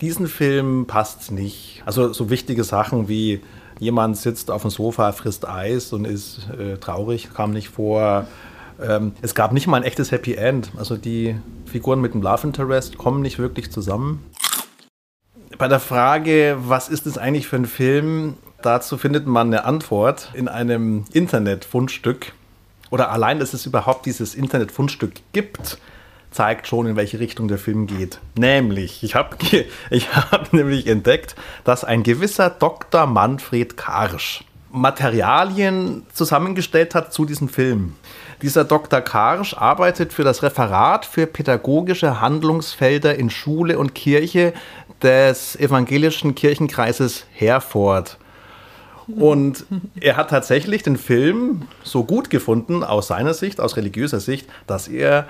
diesen 0.00 0.26
Film 0.26 0.86
passt 0.88 1.20
es 1.20 1.30
nicht. 1.30 1.84
Also 1.86 2.12
so 2.12 2.30
wichtige 2.30 2.64
Sachen 2.64 3.08
wie 3.08 3.40
jemand 3.78 4.16
sitzt 4.16 4.50
auf 4.50 4.62
dem 4.62 4.72
Sofa, 4.72 5.12
frisst 5.12 5.48
Eis 5.48 5.92
und 5.92 6.04
ist 6.04 6.48
äh, 6.58 6.78
traurig, 6.78 7.28
kam 7.32 7.52
nicht 7.52 7.68
vor. 7.68 8.26
Ähm, 8.82 9.12
es 9.22 9.36
gab 9.36 9.52
nicht 9.52 9.68
mal 9.68 9.76
ein 9.76 9.84
echtes 9.84 10.10
Happy 10.10 10.34
End. 10.34 10.72
Also 10.76 10.96
die 10.96 11.36
Figuren 11.66 12.00
mit 12.00 12.12
dem 12.12 12.22
Love 12.22 12.48
Interest 12.48 12.98
kommen 12.98 13.22
nicht 13.22 13.38
wirklich 13.38 13.70
zusammen. 13.70 14.24
Bei 15.60 15.68
der 15.68 15.78
Frage, 15.78 16.56
was 16.58 16.88
ist 16.88 17.06
es 17.06 17.18
eigentlich 17.18 17.46
für 17.46 17.56
ein 17.56 17.66
Film, 17.66 18.38
dazu 18.62 18.96
findet 18.96 19.26
man 19.26 19.48
eine 19.48 19.66
Antwort 19.66 20.30
in 20.32 20.48
einem 20.48 21.04
Internetfundstück. 21.12 22.32
Oder 22.88 23.10
allein, 23.10 23.40
dass 23.40 23.52
es 23.52 23.66
überhaupt 23.66 24.06
dieses 24.06 24.34
Internetfundstück 24.34 25.12
gibt, 25.34 25.76
zeigt 26.30 26.66
schon, 26.66 26.86
in 26.86 26.96
welche 26.96 27.20
Richtung 27.20 27.46
der 27.46 27.58
Film 27.58 27.86
geht. 27.86 28.20
Nämlich, 28.38 29.02
ich 29.02 29.14
habe 29.14 29.36
ich 29.90 30.14
hab 30.14 30.50
nämlich 30.54 30.86
entdeckt, 30.86 31.36
dass 31.64 31.84
ein 31.84 32.04
gewisser 32.04 32.48
Dr. 32.48 33.04
Manfred 33.04 33.76
Karsch 33.76 34.44
Materialien 34.72 36.06
zusammengestellt 36.12 36.94
hat 36.94 37.12
zu 37.12 37.24
diesem 37.24 37.48
Film. 37.48 37.96
Dieser 38.40 38.64
Dr. 38.64 39.00
Karsch 39.00 39.54
arbeitet 39.54 40.12
für 40.12 40.24
das 40.24 40.42
Referat 40.42 41.04
für 41.04 41.26
pädagogische 41.26 42.20
Handlungsfelder 42.20 43.16
in 43.16 43.30
Schule 43.30 43.78
und 43.78 43.94
Kirche 43.94 44.54
des 45.02 45.56
evangelischen 45.56 46.34
Kirchenkreises 46.34 47.26
Herford. 47.32 48.18
Und 49.16 49.64
er 50.00 50.16
hat 50.16 50.30
tatsächlich 50.30 50.82
den 50.82 50.96
Film 50.96 51.62
so 51.82 52.04
gut 52.04 52.30
gefunden, 52.30 52.84
aus 52.84 53.08
seiner 53.08 53.34
Sicht, 53.34 53.60
aus 53.60 53.76
religiöser 53.76 54.20
Sicht, 54.20 54.48
dass 54.66 54.88
er 54.88 55.26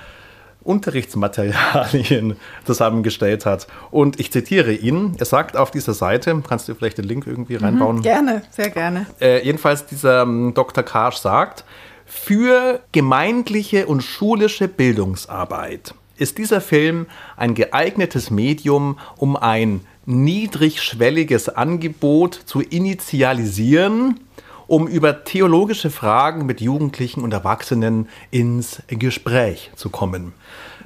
Unterrichtsmaterialien 0.62 2.36
zusammengestellt 2.64 3.46
hat. 3.46 3.66
Und 3.90 4.20
ich 4.20 4.30
zitiere 4.30 4.72
ihn. 4.72 5.14
Er 5.18 5.24
sagt 5.24 5.56
auf 5.56 5.70
dieser 5.70 5.94
Seite, 5.94 6.42
kannst 6.46 6.68
du 6.68 6.74
vielleicht 6.74 6.98
den 6.98 7.06
Link 7.06 7.26
irgendwie 7.26 7.56
mhm, 7.56 7.64
reinbauen? 7.64 7.96
Mhm, 7.96 8.02
gerne, 8.02 8.42
sehr 8.50 8.70
gerne. 8.70 9.06
Äh, 9.20 9.44
jedenfalls 9.44 9.86
dieser 9.86 10.22
ähm, 10.22 10.52
Dr. 10.54 10.84
Karsch 10.84 11.16
sagt, 11.16 11.64
für 12.04 12.80
gemeindliche 12.92 13.86
und 13.86 14.02
schulische 14.02 14.68
Bildungsarbeit 14.68 15.94
ist 16.20 16.38
dieser 16.38 16.60
Film 16.60 17.06
ein 17.36 17.54
geeignetes 17.54 18.30
Medium, 18.30 18.98
um 19.16 19.36
ein 19.36 19.80
niedrigschwelliges 20.06 21.48
Angebot 21.48 22.34
zu 22.34 22.60
initialisieren, 22.60 24.20
um 24.66 24.86
über 24.86 25.24
theologische 25.24 25.90
Fragen 25.90 26.46
mit 26.46 26.60
Jugendlichen 26.60 27.22
und 27.22 27.32
Erwachsenen 27.32 28.08
ins 28.30 28.82
Gespräch 28.88 29.70
zu 29.74 29.88
kommen. 29.88 30.32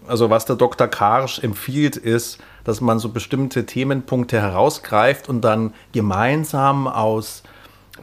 Also 0.07 0.31
was 0.31 0.45
der 0.45 0.57
Dr. 0.57 0.87
Karsch 0.87 1.43
empfiehlt, 1.43 1.97
ist, 1.97 2.39
dass 2.63 2.81
man 2.81 2.99
so 2.99 3.09
bestimmte 3.09 3.67
Themenpunkte 3.67 4.41
herausgreift 4.41 5.29
und 5.29 5.43
dann 5.43 5.75
gemeinsam 5.93 6.87
aus 6.87 7.43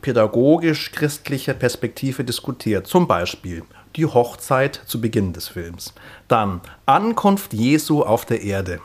pädagogisch-christlicher 0.01 1.53
Perspektive 1.53 2.23
diskutiert. 2.23 2.87
Zum 2.87 3.07
Beispiel 3.07 3.63
die 3.95 4.05
Hochzeit 4.05 4.81
zu 4.85 5.01
Beginn 5.01 5.33
des 5.33 5.47
Films. 5.47 5.93
Dann 6.27 6.61
Ankunft 6.85 7.53
Jesu 7.53 8.03
auf 8.03 8.25
der 8.25 8.41
Erde. 8.41 8.79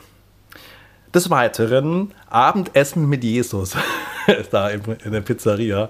Des 1.13 1.29
Weiteren 1.29 2.13
Abendessen 2.29 3.07
mit 3.07 3.23
Jesus 3.23 3.75
da 4.51 4.69
in 4.69 5.11
der 5.11 5.21
Pizzeria. 5.21 5.89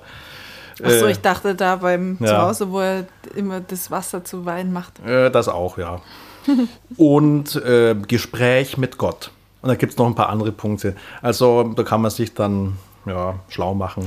Achso, 0.84 1.06
äh, 1.08 1.12
ich 1.12 1.20
dachte 1.20 1.56
da 1.56 1.78
beim 1.78 2.18
ja. 2.20 2.28
Zuhause, 2.28 2.72
wo 2.72 2.80
er 2.80 3.06
immer 3.36 3.62
das 3.62 3.90
Wasser 3.90 4.24
zu 4.24 4.46
Wein 4.46 4.72
macht. 4.72 5.04
Äh, 5.06 5.32
das 5.32 5.48
auch, 5.48 5.78
ja. 5.78 6.02
Und 6.98 7.56
äh, 7.56 7.96
Gespräch 7.96 8.78
mit 8.78 8.98
Gott. 8.98 9.32
Und 9.62 9.70
da 9.70 9.76
gibt 9.76 9.94
es 9.94 9.98
noch 9.98 10.06
ein 10.06 10.16
paar 10.16 10.30
andere 10.30 10.52
Punkte. 10.52 10.96
Also 11.22 11.64
da 11.64 11.84
kann 11.84 12.02
man 12.02 12.12
sich 12.12 12.34
dann 12.34 12.78
ja, 13.06 13.40
schlau 13.50 13.74
machen. 13.74 14.06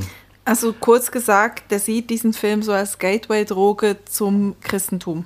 Also 0.51 0.73
kurz 0.73 1.13
gesagt, 1.13 1.71
der 1.71 1.79
sieht 1.79 2.11
diesen 2.11 2.33
Film 2.33 2.65
so 2.65 2.73
als 2.73 2.99
Gateway-Droge 2.99 3.99
zum 4.05 4.57
Christentum. 4.61 5.25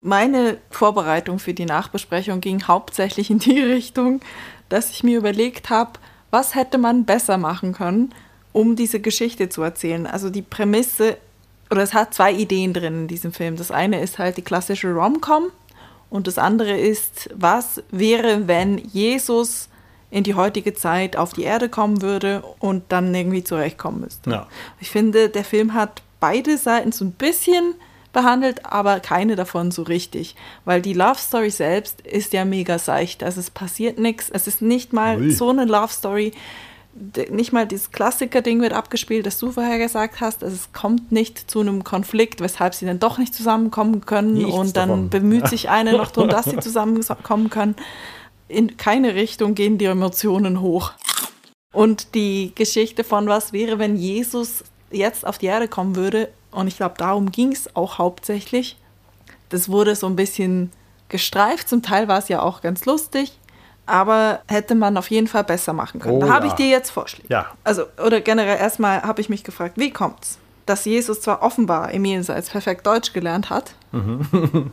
Meine 0.00 0.58
Vorbereitung 0.70 1.40
für 1.40 1.52
die 1.52 1.64
Nachbesprechung 1.64 2.40
ging 2.40 2.62
hauptsächlich 2.62 3.28
in 3.28 3.40
die 3.40 3.58
Richtung, 3.58 4.20
dass 4.68 4.90
ich 4.90 5.02
mir 5.02 5.18
überlegt 5.18 5.68
habe, 5.68 5.94
was 6.30 6.54
hätte 6.54 6.78
man 6.78 7.06
besser 7.06 7.38
machen 7.38 7.72
können, 7.72 8.14
um 8.52 8.76
diese 8.76 9.00
Geschichte 9.00 9.48
zu 9.48 9.62
erzählen. 9.62 10.06
Also 10.06 10.30
die 10.30 10.42
Prämisse, 10.42 11.16
oder 11.68 11.82
es 11.82 11.92
hat 11.92 12.14
zwei 12.14 12.32
Ideen 12.32 12.74
drin 12.74 13.00
in 13.00 13.08
diesem 13.08 13.32
Film. 13.32 13.56
Das 13.56 13.72
eine 13.72 14.00
ist 14.00 14.20
halt 14.20 14.36
die 14.36 14.42
klassische 14.42 14.92
Rom-Com 14.92 15.50
und 16.08 16.28
das 16.28 16.38
andere 16.38 16.78
ist, 16.78 17.30
was 17.34 17.82
wäre, 17.90 18.46
wenn 18.46 18.78
Jesus 18.78 19.67
in 20.10 20.24
die 20.24 20.34
heutige 20.34 20.74
Zeit 20.74 21.16
auf 21.16 21.32
die 21.32 21.42
Erde 21.42 21.68
kommen 21.68 22.02
würde 22.02 22.42
und 22.58 22.84
dann 22.88 23.14
irgendwie 23.14 23.44
zurechtkommen 23.44 24.00
müsste. 24.00 24.30
Ja. 24.30 24.46
Ich 24.80 24.90
finde, 24.90 25.28
der 25.28 25.44
Film 25.44 25.74
hat 25.74 26.02
beide 26.20 26.56
Seiten 26.56 26.92
so 26.92 27.04
ein 27.04 27.12
bisschen 27.12 27.74
behandelt, 28.12 28.64
aber 28.64 29.00
keine 29.00 29.36
davon 29.36 29.70
so 29.70 29.82
richtig. 29.82 30.34
Weil 30.64 30.80
die 30.80 30.94
Love 30.94 31.18
Story 31.18 31.50
selbst 31.50 32.00
ist 32.00 32.32
ja 32.32 32.44
mega 32.44 32.78
seicht. 32.78 33.22
Also 33.22 33.40
es 33.40 33.50
passiert 33.50 33.98
nichts. 33.98 34.30
Es 34.30 34.46
ist 34.46 34.62
nicht 34.62 34.92
mal 34.92 35.20
Ui. 35.20 35.30
so 35.30 35.50
eine 35.50 35.66
Love 35.66 35.92
Story, 35.92 36.32
nicht 37.30 37.52
mal 37.52 37.66
dieses 37.66 37.92
Klassiker-Ding 37.92 38.60
wird 38.60 38.72
abgespielt, 38.72 39.26
das 39.26 39.38
du 39.38 39.52
vorher 39.52 39.78
gesagt 39.78 40.20
hast. 40.20 40.42
Also 40.42 40.56
es 40.56 40.72
kommt 40.72 41.12
nicht 41.12 41.50
zu 41.50 41.60
einem 41.60 41.84
Konflikt, 41.84 42.40
weshalb 42.40 42.74
sie 42.74 42.86
dann 42.86 42.98
doch 42.98 43.18
nicht 43.18 43.34
zusammenkommen 43.34 44.04
können. 44.04 44.34
Nichts 44.34 44.52
und 44.52 44.76
dann 44.76 44.88
davon. 44.88 45.10
bemüht 45.10 45.48
sich 45.48 45.68
eine 45.68 45.92
noch 45.92 46.10
darum, 46.10 46.30
dass 46.30 46.46
sie 46.46 46.58
zusammenkommen 46.58 47.50
können. 47.50 47.76
In 48.48 48.76
keine 48.76 49.14
Richtung 49.14 49.54
gehen 49.54 49.78
die 49.78 49.84
Emotionen 49.84 50.60
hoch. 50.60 50.92
Und 51.72 52.14
die 52.14 52.52
Geschichte 52.54 53.04
von 53.04 53.28
was 53.28 53.52
wäre, 53.52 53.78
wenn 53.78 53.96
Jesus 53.96 54.64
jetzt 54.90 55.26
auf 55.26 55.38
die 55.38 55.46
Erde 55.46 55.68
kommen 55.68 55.96
würde, 55.96 56.30
und 56.50 56.66
ich 56.66 56.76
glaube, 56.76 56.94
darum 56.96 57.30
ging 57.30 57.52
es 57.52 57.76
auch 57.76 57.98
hauptsächlich. 57.98 58.76
Das 59.50 59.68
wurde 59.68 59.94
so 59.94 60.06
ein 60.06 60.16
bisschen 60.16 60.72
gestreift, 61.08 61.68
zum 61.68 61.82
Teil 61.82 62.08
war 62.08 62.18
es 62.18 62.28
ja 62.28 62.42
auch 62.42 62.62
ganz 62.62 62.86
lustig 62.86 63.38
aber 63.88 64.40
hätte 64.46 64.74
man 64.74 64.96
auf 64.96 65.10
jeden 65.10 65.26
Fall 65.26 65.44
besser 65.44 65.72
machen 65.72 66.00
können. 66.00 66.16
Oh, 66.16 66.20
da 66.20 66.28
habe 66.28 66.46
ja. 66.46 66.52
ich 66.52 66.56
dir 66.56 66.68
jetzt 66.68 66.90
Vorschläge. 66.90 67.28
Ja. 67.32 67.46
Also, 67.64 67.84
oder 68.04 68.20
generell 68.20 68.58
erstmal 68.58 69.02
habe 69.02 69.20
ich 69.20 69.30
mich 69.30 69.44
gefragt, 69.44 69.74
wie 69.76 69.90
kommt's, 69.90 70.38
dass 70.66 70.84
Jesus 70.84 71.22
zwar 71.22 71.42
offenbar 71.42 71.90
im 71.92 72.04
Jenseits 72.04 72.50
perfekt 72.50 72.86
Deutsch 72.86 73.14
gelernt 73.14 73.48
hat, 73.48 73.74
mhm. 73.92 74.70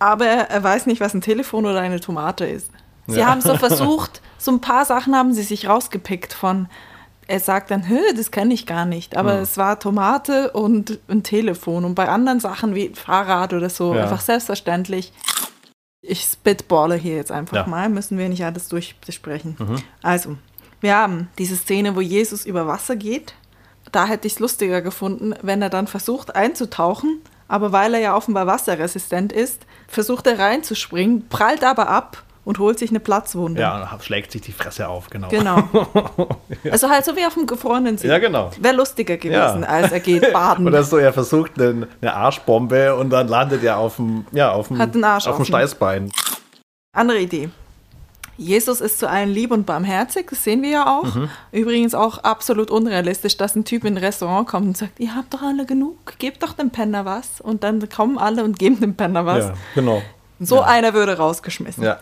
aber 0.00 0.26
er 0.26 0.62
weiß 0.64 0.86
nicht, 0.86 1.00
was 1.00 1.14
ein 1.14 1.20
Telefon 1.20 1.66
oder 1.66 1.80
eine 1.80 2.00
Tomate 2.00 2.46
ist. 2.46 2.70
Sie 3.06 3.20
ja. 3.20 3.26
haben 3.26 3.40
so 3.40 3.54
versucht, 3.56 4.20
so 4.38 4.50
ein 4.50 4.60
paar 4.60 4.84
Sachen 4.84 5.14
haben 5.14 5.32
sie 5.32 5.42
sich 5.42 5.68
rausgepickt 5.68 6.32
von, 6.32 6.68
er 7.28 7.38
sagt 7.38 7.70
dann, 7.70 7.84
das 8.16 8.32
kenne 8.32 8.52
ich 8.52 8.66
gar 8.66 8.86
nicht, 8.86 9.16
aber 9.16 9.36
mhm. 9.36 9.42
es 9.42 9.56
war 9.56 9.78
Tomate 9.78 10.50
und 10.50 10.98
ein 11.06 11.22
Telefon 11.22 11.84
und 11.84 11.94
bei 11.94 12.08
anderen 12.08 12.40
Sachen 12.40 12.74
wie 12.74 12.88
Fahrrad 12.88 13.52
oder 13.52 13.70
so, 13.70 13.94
ja. 13.94 14.02
einfach 14.02 14.20
selbstverständlich. 14.20 15.12
Ich 16.02 16.22
spitballe 16.22 16.96
hier 16.96 17.16
jetzt 17.16 17.30
einfach 17.30 17.56
ja. 17.56 17.66
mal, 17.66 17.88
müssen 17.88 18.18
wir 18.18 18.28
nicht 18.28 18.44
alles 18.44 18.68
durchbesprechen. 18.68 19.54
Mhm. 19.58 19.76
Also, 20.02 20.36
wir 20.80 20.96
haben 20.96 21.28
diese 21.38 21.56
Szene, 21.56 21.94
wo 21.94 22.00
Jesus 22.00 22.46
über 22.46 22.66
Wasser 22.66 22.96
geht. 22.96 23.34
Da 23.92 24.06
hätte 24.06 24.26
ich 24.26 24.34
es 24.34 24.38
lustiger 24.40 24.82
gefunden, 24.82 25.34
wenn 25.42 25.62
er 25.62 25.70
dann 25.70 25.86
versucht 25.86 26.34
einzutauchen, 26.34 27.20
aber 27.50 27.72
weil 27.72 27.94
er 27.94 28.00
ja 28.00 28.16
offenbar 28.16 28.46
wasserresistent 28.46 29.32
ist, 29.32 29.66
versucht 29.88 30.28
er 30.28 30.38
reinzuspringen, 30.38 31.28
prallt 31.28 31.64
aber 31.64 31.88
ab 31.88 32.22
und 32.44 32.60
holt 32.60 32.78
sich 32.78 32.90
eine 32.90 33.00
Platzwunde. 33.00 33.60
Ja, 33.60 33.98
schlägt 34.00 34.30
sich 34.30 34.42
die 34.42 34.52
Fresse 34.52 34.88
auf, 34.88 35.10
genau. 35.10 35.28
Genau. 35.28 35.68
ja. 36.62 36.72
Also 36.72 36.88
halt 36.88 37.04
so 37.04 37.16
wie 37.16 37.26
auf 37.26 37.34
dem 37.34 37.46
gefrorenen 37.46 37.98
See. 37.98 38.06
Ja, 38.06 38.18
genau. 38.18 38.52
Wäre 38.60 38.76
lustiger 38.76 39.16
gewesen, 39.16 39.62
ja. 39.62 39.68
als 39.68 39.90
er 39.90 39.98
geht 39.98 40.32
baden. 40.32 40.66
Oder 40.66 40.84
so, 40.84 40.96
er 40.96 41.12
versucht 41.12 41.60
eine, 41.60 41.88
eine, 42.00 42.14
Arschbombe 42.14 42.94
und 42.94 43.10
dann 43.10 43.26
landet 43.26 43.64
er 43.64 43.78
auf 43.78 43.96
dem, 43.96 44.26
ja, 44.30 44.52
auf 44.52 44.68
dem, 44.68 44.78
Hat 44.78 44.94
einen 44.94 45.02
Arsch 45.02 45.26
auf 45.26 45.36
dem 45.36 45.44
Steißbein. 45.44 46.12
Andere 46.92 47.18
Idee. 47.18 47.50
Jesus 48.40 48.80
ist 48.80 48.98
zu 48.98 49.06
allen 49.06 49.28
lieb 49.28 49.50
und 49.50 49.66
barmherzig, 49.66 50.28
das 50.30 50.42
sehen 50.44 50.62
wir 50.62 50.70
ja 50.70 50.98
auch. 50.98 51.14
Mhm. 51.14 51.28
Übrigens 51.52 51.94
auch 51.94 52.18
absolut 52.18 52.70
unrealistisch, 52.70 53.36
dass 53.36 53.54
ein 53.54 53.66
Typ 53.66 53.84
in 53.84 53.94
ein 53.94 53.96
Restaurant 53.98 54.48
kommt 54.48 54.66
und 54.66 54.76
sagt, 54.78 54.98
ihr 54.98 55.14
habt 55.14 55.34
doch 55.34 55.42
alle 55.42 55.66
genug, 55.66 56.18
gebt 56.18 56.42
doch 56.42 56.54
dem 56.54 56.70
Penner 56.70 57.04
was. 57.04 57.42
Und 57.42 57.62
dann 57.64 57.86
kommen 57.90 58.16
alle 58.16 58.42
und 58.42 58.58
geben 58.58 58.80
dem 58.80 58.94
Penner 58.94 59.26
was. 59.26 59.44
Ja, 59.44 59.54
genau. 59.74 60.02
So 60.40 60.56
ja. 60.56 60.62
einer 60.62 60.94
würde 60.94 61.18
rausgeschmissen. 61.18 61.84
Ja. 61.84 61.98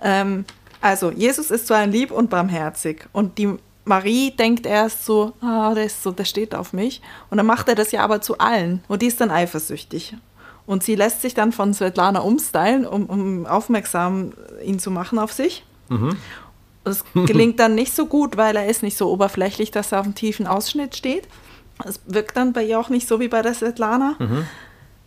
Ähm, 0.00 0.46
also, 0.80 1.10
Jesus 1.10 1.50
ist 1.50 1.66
zwar 1.66 1.86
lieb 1.86 2.10
und 2.10 2.30
barmherzig 2.30 3.06
und 3.12 3.36
die 3.36 3.54
Marie 3.84 4.30
denkt 4.30 4.64
erst 4.64 5.04
so, 5.04 5.34
ah, 5.42 5.74
der 5.74 5.84
ist 5.84 6.02
so, 6.02 6.10
der 6.10 6.24
steht 6.24 6.54
auf 6.54 6.72
mich. 6.72 7.02
Und 7.28 7.36
dann 7.36 7.46
macht 7.46 7.68
er 7.68 7.74
das 7.74 7.92
ja 7.92 8.02
aber 8.02 8.22
zu 8.22 8.38
allen 8.38 8.82
und 8.88 9.02
die 9.02 9.06
ist 9.08 9.20
dann 9.20 9.30
eifersüchtig. 9.30 10.16
Und 10.64 10.82
sie 10.84 10.94
lässt 10.94 11.20
sich 11.20 11.34
dann 11.34 11.52
von 11.52 11.74
Svetlana 11.74 12.20
umstylen, 12.20 12.86
um, 12.86 13.06
um 13.06 13.46
aufmerksam 13.46 14.32
ihn 14.64 14.78
zu 14.78 14.90
machen 14.90 15.18
auf 15.18 15.32
sich. 15.32 15.64
Mhm. 15.92 16.16
Das 16.84 17.04
gelingt 17.14 17.60
dann 17.60 17.74
nicht 17.74 17.94
so 17.94 18.06
gut, 18.06 18.36
weil 18.36 18.56
er 18.56 18.66
ist 18.66 18.82
nicht 18.82 18.96
so 18.96 19.10
oberflächlich, 19.10 19.70
dass 19.70 19.92
er 19.92 20.00
auf 20.00 20.04
einem 20.04 20.14
tiefen 20.14 20.46
Ausschnitt 20.46 20.96
steht. 20.96 21.28
Es 21.84 22.00
wirkt 22.06 22.36
dann 22.36 22.52
bei 22.52 22.64
ihr 22.64 22.78
auch 22.78 22.88
nicht 22.88 23.06
so 23.06 23.20
wie 23.20 23.28
bei 23.28 23.42
der 23.42 23.54
Svetlana. 23.54 24.16
Mhm. 24.18 24.46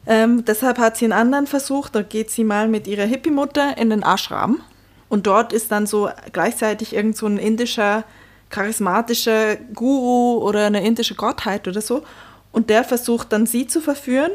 Ähm, 0.08 0.46
deshalb 0.46 0.78
hat 0.78 0.98
sie 0.98 1.06
einen 1.06 1.14
anderen 1.14 1.48
Versuch. 1.48 1.90
Da 1.90 2.02
geht 2.02 2.32
sie 2.32 2.44
mal 2.44 2.68
mit 2.68 2.88
ihrer 2.88 3.06
Hippie-Mutter 3.06 3.78
in 3.78 3.90
den 3.90 4.04
Ashram. 4.04 4.62
Und 5.10 5.28
dort 5.28 5.54
ist 5.54 5.72
dann 5.72 5.88
so 5.88 6.10
gleichzeitig 6.32 6.96
irgend 6.96 7.18
so 7.18 7.28
ein 7.28 7.38
indischer, 7.38 8.04
charismatischer 8.50 9.56
Guru 9.56 10.44
oder 10.44 10.68
eine 10.68 10.86
indische 10.86 11.16
Gottheit 11.16 11.68
oder 11.68 11.82
so. 11.82 12.04
Und 12.52 12.70
der 12.70 12.84
versucht 12.84 13.34
dann 13.34 13.46
sie 13.46 13.68
zu 13.68 13.82
verführen. 13.82 14.32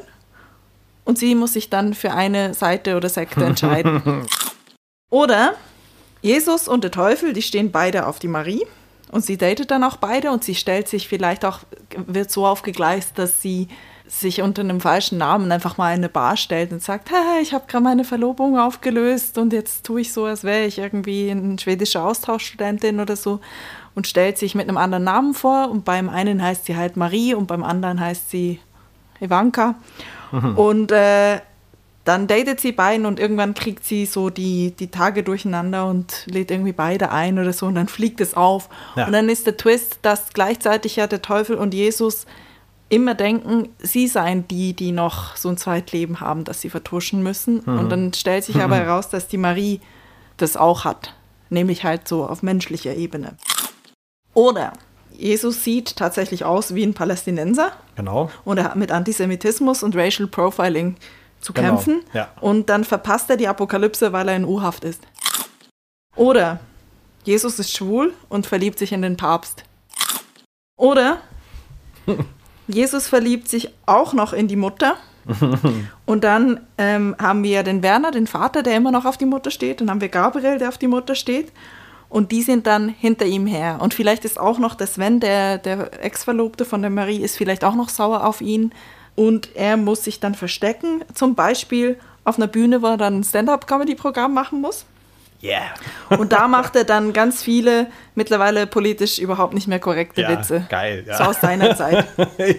Und 1.04 1.18
sie 1.18 1.34
muss 1.34 1.54
sich 1.54 1.70
dann 1.70 1.94
für 1.94 2.12
eine 2.12 2.54
Seite 2.54 2.96
oder 2.96 3.08
Sekte 3.08 3.44
entscheiden. 3.44 4.26
oder 5.10 5.54
Jesus 6.22 6.68
und 6.68 6.84
der 6.84 6.90
Teufel, 6.90 7.32
die 7.32 7.42
stehen 7.42 7.70
beide 7.70 8.06
auf 8.06 8.18
die 8.18 8.28
Marie. 8.28 8.66
Und 9.10 9.24
sie 9.24 9.36
datet 9.36 9.70
dann 9.70 9.82
auch 9.82 9.96
beide 9.96 10.30
und 10.30 10.44
sie 10.44 10.54
stellt 10.54 10.86
sich 10.86 11.08
vielleicht 11.08 11.44
auch, 11.44 11.60
wird 12.06 12.30
so 12.30 12.46
aufgegleist, 12.46 13.18
dass 13.18 13.42
sie 13.42 13.66
sich 14.06 14.42
unter 14.42 14.62
einem 14.62 14.80
falschen 14.80 15.18
Namen 15.18 15.50
einfach 15.52 15.78
mal 15.78 15.90
in 15.90 15.98
eine 15.98 16.08
Bar 16.08 16.36
stellt 16.36 16.72
und 16.72 16.82
sagt, 16.82 17.10
hey, 17.10 17.42
ich 17.42 17.52
habe 17.52 17.64
gerade 17.68 17.84
meine 17.84 18.04
Verlobung 18.04 18.58
aufgelöst 18.58 19.38
und 19.38 19.52
jetzt 19.52 19.84
tue 19.84 20.00
ich 20.00 20.12
so, 20.12 20.24
als 20.24 20.42
wäre 20.42 20.64
ich 20.64 20.78
irgendwie 20.78 21.30
eine 21.30 21.58
schwedische 21.58 22.02
Austauschstudentin 22.02 23.00
oder 23.00 23.14
so 23.16 23.40
und 23.94 24.06
stellt 24.08 24.36
sich 24.36 24.54
mit 24.54 24.68
einem 24.68 24.78
anderen 24.78 25.04
Namen 25.04 25.34
vor 25.34 25.70
und 25.70 25.84
beim 25.84 26.08
einen 26.08 26.42
heißt 26.42 26.66
sie 26.66 26.76
halt 26.76 26.96
Marie 26.96 27.34
und 27.34 27.46
beim 27.46 27.62
anderen 27.62 28.00
heißt 28.00 28.30
sie 28.30 28.60
Ivanka. 29.20 29.76
Und 30.56 30.92
äh, 30.92 31.40
dann 32.04 32.26
datet 32.26 32.60
sie 32.60 32.72
beiden 32.72 33.04
und 33.06 33.20
irgendwann 33.20 33.54
kriegt 33.54 33.84
sie 33.84 34.06
so 34.06 34.30
die, 34.30 34.72
die 34.72 34.88
Tage 34.90 35.22
durcheinander 35.22 35.86
und 35.86 36.24
lädt 36.26 36.50
irgendwie 36.50 36.72
beide 36.72 37.10
ein 37.12 37.38
oder 37.38 37.52
so 37.52 37.66
und 37.66 37.74
dann 37.74 37.88
fliegt 37.88 38.20
es 38.20 38.34
auf. 38.34 38.68
Ja. 38.96 39.06
Und 39.06 39.12
dann 39.12 39.28
ist 39.28 39.46
der 39.46 39.56
Twist, 39.56 39.98
dass 40.02 40.32
gleichzeitig 40.32 40.96
ja 40.96 41.06
der 41.06 41.20
Teufel 41.22 41.56
und 41.56 41.74
Jesus 41.74 42.26
immer 42.88 43.14
denken, 43.14 43.68
sie 43.78 44.08
seien 44.08 44.48
die, 44.48 44.72
die 44.72 44.92
noch 44.92 45.36
so 45.36 45.48
ein 45.48 45.56
Zweitleben 45.56 46.20
haben, 46.20 46.44
das 46.44 46.60
sie 46.60 46.70
vertuschen 46.70 47.22
müssen. 47.22 47.60
Und 47.60 47.88
dann 47.90 48.12
stellt 48.14 48.44
sich 48.44 48.56
aber 48.56 48.76
heraus, 48.82 49.08
dass 49.10 49.28
die 49.28 49.38
Marie 49.38 49.80
das 50.38 50.56
auch 50.56 50.84
hat. 50.84 51.14
Nämlich 51.50 51.84
halt 51.84 52.08
so 52.08 52.26
auf 52.26 52.42
menschlicher 52.42 52.94
Ebene. 52.96 53.36
Oder 54.34 54.72
Jesus 55.12 55.62
sieht 55.64 55.96
tatsächlich 55.96 56.44
aus 56.44 56.74
wie 56.74 56.82
ein 56.82 56.94
Palästinenser 56.94 57.72
Genau. 57.96 58.30
und 58.44 58.58
er 58.58 58.64
hat 58.64 58.76
mit 58.76 58.90
Antisemitismus 58.90 59.82
und 59.82 59.94
Racial 59.94 60.26
Profiling 60.28 60.96
zu 61.40 61.52
Genau, 61.52 61.68
kämpfen. 61.68 62.02
ja. 62.12 62.28
Und 62.40 62.68
dann 62.68 62.84
verpasst 62.84 63.30
er 63.30 63.36
die 63.36 63.48
Apokalypse, 63.48 64.12
weil 64.12 64.28
er 64.28 64.36
in 64.36 64.44
U-Haft 64.44 64.84
ist. 64.84 65.02
Oder 66.16 66.60
Jesus 67.24 67.58
ist 67.58 67.74
schwul 67.76 68.12
und 68.28 68.46
verliebt 68.46 68.78
sich 68.78 68.92
in 68.92 69.02
den 69.02 69.16
Papst. 69.16 69.64
Oder 70.76 71.18
Jesus 72.68 73.08
verliebt 73.08 73.48
sich 73.48 73.70
auch 73.86 74.12
noch 74.12 74.32
in 74.32 74.48
die 74.48 74.56
Mutter. 74.56 74.96
Und 76.06 76.24
dann 76.24 76.60
ähm, 76.78 77.14
haben 77.20 77.42
wir 77.42 77.62
den 77.62 77.82
Werner, 77.82 78.10
den 78.10 78.26
Vater, 78.26 78.62
der 78.62 78.76
immer 78.76 78.90
noch 78.90 79.04
auf 79.04 79.18
die 79.18 79.26
Mutter 79.26 79.50
steht. 79.50 79.80
Dann 79.80 79.90
haben 79.90 80.00
wir 80.00 80.08
Gabriel, 80.08 80.58
der 80.58 80.68
auf 80.68 80.78
die 80.78 80.86
Mutter 80.88 81.14
steht. 81.14 81.52
Und 82.08 82.32
die 82.32 82.42
sind 82.42 82.66
dann 82.66 82.88
hinter 82.88 83.26
ihm 83.26 83.46
her. 83.46 83.78
Und 83.80 83.94
vielleicht 83.94 84.24
ist 84.24 84.40
auch 84.40 84.58
noch 84.58 84.74
der 84.74 84.86
Sven, 84.86 85.20
der, 85.20 85.58
der 85.58 86.02
Ex-Verlobte 86.04 86.64
von 86.64 86.80
der 86.80 86.90
Marie, 86.90 87.18
ist 87.18 87.36
vielleicht 87.36 87.64
auch 87.64 87.74
noch 87.74 87.88
sauer 87.90 88.24
auf 88.26 88.40
ihn. 88.40 88.72
Und 89.20 89.54
er 89.54 89.76
muss 89.76 90.04
sich 90.04 90.18
dann 90.18 90.34
verstecken. 90.34 91.04
Zum 91.12 91.34
Beispiel 91.34 91.98
auf 92.24 92.36
einer 92.38 92.46
Bühne, 92.46 92.80
wo 92.80 92.86
er 92.86 92.96
dann 92.96 93.20
ein 93.20 93.24
Stand-up-Comedy-Programm 93.24 94.32
machen 94.32 94.62
muss. 94.62 94.86
Yeah. 95.42 95.62
Und 96.18 96.32
da 96.32 96.48
macht 96.48 96.74
er 96.76 96.84
dann 96.84 97.12
ganz 97.14 97.42
viele 97.42 97.86
mittlerweile 98.14 98.66
politisch 98.66 99.18
überhaupt 99.18 99.52
nicht 99.54 99.68
mehr 99.68 99.78
korrekte 99.78 100.20
Ja, 100.22 100.28
Witze. 100.30 100.66
geil, 100.70 101.04
ja. 101.06 101.16
So 101.18 101.24
aus 101.24 101.40
seiner 101.40 101.74
Zeit. 101.80 102.06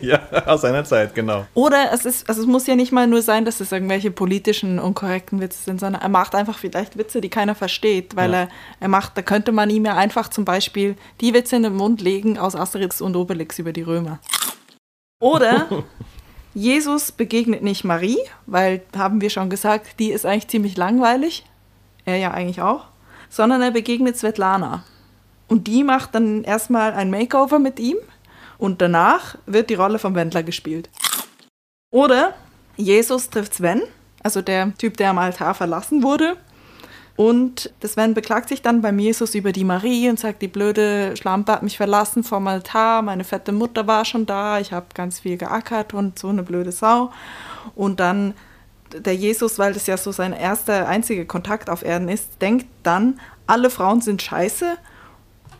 ja, 0.01 0.19
aus 0.45 0.61
seiner 0.61 0.83
Zeit, 0.83 1.13
genau. 1.15 1.45
Oder 1.55 1.91
es 1.93 2.05
ist, 2.05 2.27
also 2.29 2.41
es 2.41 2.47
muss 2.47 2.65
ja 2.67 2.75
nicht 2.75 2.91
mal 2.91 3.05
nur 3.07 3.21
sein, 3.23 3.43
dass 3.45 3.59
es 3.59 3.71
irgendwelche 3.71 4.09
politischen 4.11 4.77
und 4.79 4.93
korrekten 4.95 5.39
Witze 5.41 5.63
sind, 5.63 5.79
sondern 5.79 6.01
er 6.01 6.09
macht 6.09 6.33
einfach 6.35 6.57
vielleicht 6.59 6.95
Witze, 6.97 7.21
die 7.21 7.29
keiner 7.29 7.53
versteht, 7.55 8.15
weil 8.15 8.31
Ja. 8.31 8.37
er, 8.41 8.49
er 8.79 8.87
macht, 8.87 9.15
da 9.17 9.21
könnte 9.23 9.51
man 9.51 9.69
ihm 9.71 9.85
ja 9.85 9.95
einfach 9.95 10.27
zum 10.29 10.45
Beispiel 10.45 10.95
die 11.21 11.33
Witze 11.35 11.55
in 11.55 11.63
den 11.63 11.75
Mund 11.75 12.01
legen 12.01 12.37
aus 12.39 12.55
Asterix 12.55 12.99
und 13.01 13.15
Obelix 13.15 13.57
über 13.59 13.73
die 13.73 13.83
Römer. 13.83 14.19
Oder 15.19 15.67
Jesus 16.53 17.11
begegnet 17.11 17.63
nicht 17.63 17.83
Marie, 17.83 18.19
weil, 18.45 18.81
haben 18.95 19.21
wir 19.21 19.29
schon 19.29 19.49
gesagt, 19.49 19.99
die 19.99 20.11
ist 20.11 20.25
eigentlich 20.25 20.49
ziemlich 20.49 20.77
langweilig. 20.77 21.45
Er 22.05 22.17
ja 22.17 22.31
eigentlich 22.31 22.61
auch. 22.61 22.85
Sondern 23.29 23.61
er 23.61 23.71
begegnet 23.71 24.17
Svetlana. 24.17 24.83
Und 25.47 25.67
die 25.67 25.83
macht 25.83 26.15
dann 26.15 26.43
erstmal 26.43 26.93
ein 26.93 27.09
Makeover 27.09 27.59
mit 27.59 27.79
ihm 27.79 27.97
und 28.57 28.81
danach 28.81 29.37
wird 29.45 29.69
die 29.69 29.75
Rolle 29.75 29.99
vom 29.99 30.15
Wendler 30.15 30.43
gespielt. 30.43 30.89
Oder 31.91 32.35
Jesus 32.77 33.29
trifft 33.29 33.55
Sven, 33.55 33.81
also 34.23 34.41
der 34.41 34.73
Typ, 34.77 34.97
der 34.97 35.09
am 35.09 35.17
Altar 35.17 35.53
verlassen 35.53 36.03
wurde. 36.03 36.37
Und 37.15 37.71
der 37.81 37.89
Sven 37.89 38.13
beklagt 38.13 38.49
sich 38.49 38.61
dann 38.61 38.81
beim 38.81 38.97
Jesus 38.97 39.35
über 39.35 39.51
die 39.51 39.63
Marie 39.63 40.09
und 40.09 40.19
sagt, 40.19 40.41
die 40.41 40.47
blöde 40.47 41.15
Schlampe 41.17 41.51
hat 41.51 41.63
mich 41.63 41.77
verlassen 41.77 42.23
vom 42.23 42.47
Altar, 42.47 43.01
meine 43.01 43.23
fette 43.23 43.51
Mutter 43.51 43.85
war 43.85 44.05
schon 44.05 44.25
da, 44.25 44.59
ich 44.59 44.71
habe 44.71 44.87
ganz 44.93 45.19
viel 45.19 45.37
geackert 45.37 45.93
und 45.93 46.17
so 46.17 46.29
eine 46.29 46.43
blöde 46.43 46.71
Sau. 46.71 47.11
Und 47.75 47.99
dann 47.99 48.33
der 48.93 49.15
Jesus, 49.15 49.59
weil 49.59 49.73
das 49.73 49.87
ja 49.87 49.97
so 49.97 50.11
sein 50.11 50.33
erster, 50.33 50.87
einziger 50.87 51.25
Kontakt 51.25 51.69
auf 51.69 51.83
Erden 51.83 52.09
ist, 52.09 52.41
denkt 52.41 52.67
dann, 52.83 53.19
alle 53.47 53.69
Frauen 53.69 54.01
sind 54.01 54.21
scheiße 54.21 54.77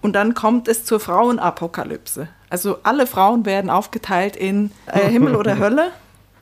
und 0.02 0.14
dann 0.14 0.34
kommt 0.34 0.68
es 0.68 0.86
zur 0.86 1.00
Frauenapokalypse. 1.00 2.28
Also 2.50 2.80
alle 2.84 3.08
Frauen 3.08 3.46
werden 3.46 3.70
aufgeteilt 3.70 4.36
in 4.36 4.72
äh, 4.88 5.10
Himmel 5.10 5.36
oder 5.36 5.58
Hölle. 5.60 5.92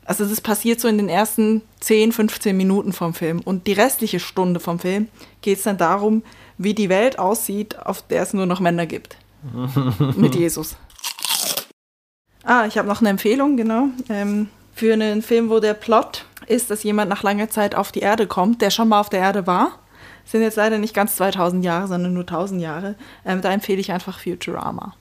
Also 0.04 0.24
das 0.24 0.40
passiert 0.40 0.80
so 0.80 0.88
in 0.88 0.98
den 0.98 1.08
ersten 1.08 1.62
10, 1.80 2.12
15 2.12 2.56
Minuten 2.56 2.92
vom 2.92 3.14
Film. 3.14 3.40
Und 3.40 3.66
die 3.66 3.72
restliche 3.72 4.20
Stunde 4.20 4.60
vom 4.60 4.78
Film 4.78 5.08
geht 5.40 5.58
es 5.58 5.64
dann 5.64 5.78
darum, 5.78 6.22
wie 6.58 6.74
die 6.74 6.88
Welt 6.88 7.18
aussieht, 7.18 7.78
auf 7.78 8.02
der 8.06 8.22
es 8.22 8.34
nur 8.34 8.46
noch 8.46 8.60
Männer 8.60 8.86
gibt. 8.86 9.16
Mit 10.16 10.34
Jesus. 10.34 10.76
Ah, 12.44 12.66
ich 12.66 12.78
habe 12.78 12.88
noch 12.88 13.00
eine 13.00 13.10
Empfehlung, 13.10 13.56
genau. 13.56 13.88
Ähm, 14.08 14.48
für 14.74 14.92
einen 14.92 15.22
Film, 15.22 15.50
wo 15.50 15.60
der 15.60 15.74
Plot 15.74 16.24
ist, 16.46 16.70
dass 16.70 16.82
jemand 16.82 17.08
nach 17.08 17.22
langer 17.22 17.50
Zeit 17.50 17.74
auf 17.74 17.92
die 17.92 18.00
Erde 18.00 18.26
kommt, 18.26 18.62
der 18.62 18.70
schon 18.70 18.88
mal 18.88 19.00
auf 19.00 19.08
der 19.08 19.20
Erde 19.20 19.46
war. 19.46 19.78
Sind 20.24 20.42
jetzt 20.42 20.56
leider 20.56 20.78
nicht 20.78 20.94
ganz 20.94 21.16
2000 21.16 21.64
Jahre, 21.64 21.88
sondern 21.88 22.12
nur 22.12 22.22
1000 22.22 22.60
Jahre. 22.60 22.94
Ähm, 23.24 23.40
da 23.40 23.52
empfehle 23.52 23.80
ich 23.80 23.92
einfach 23.92 24.20
Futurama. 24.20 24.94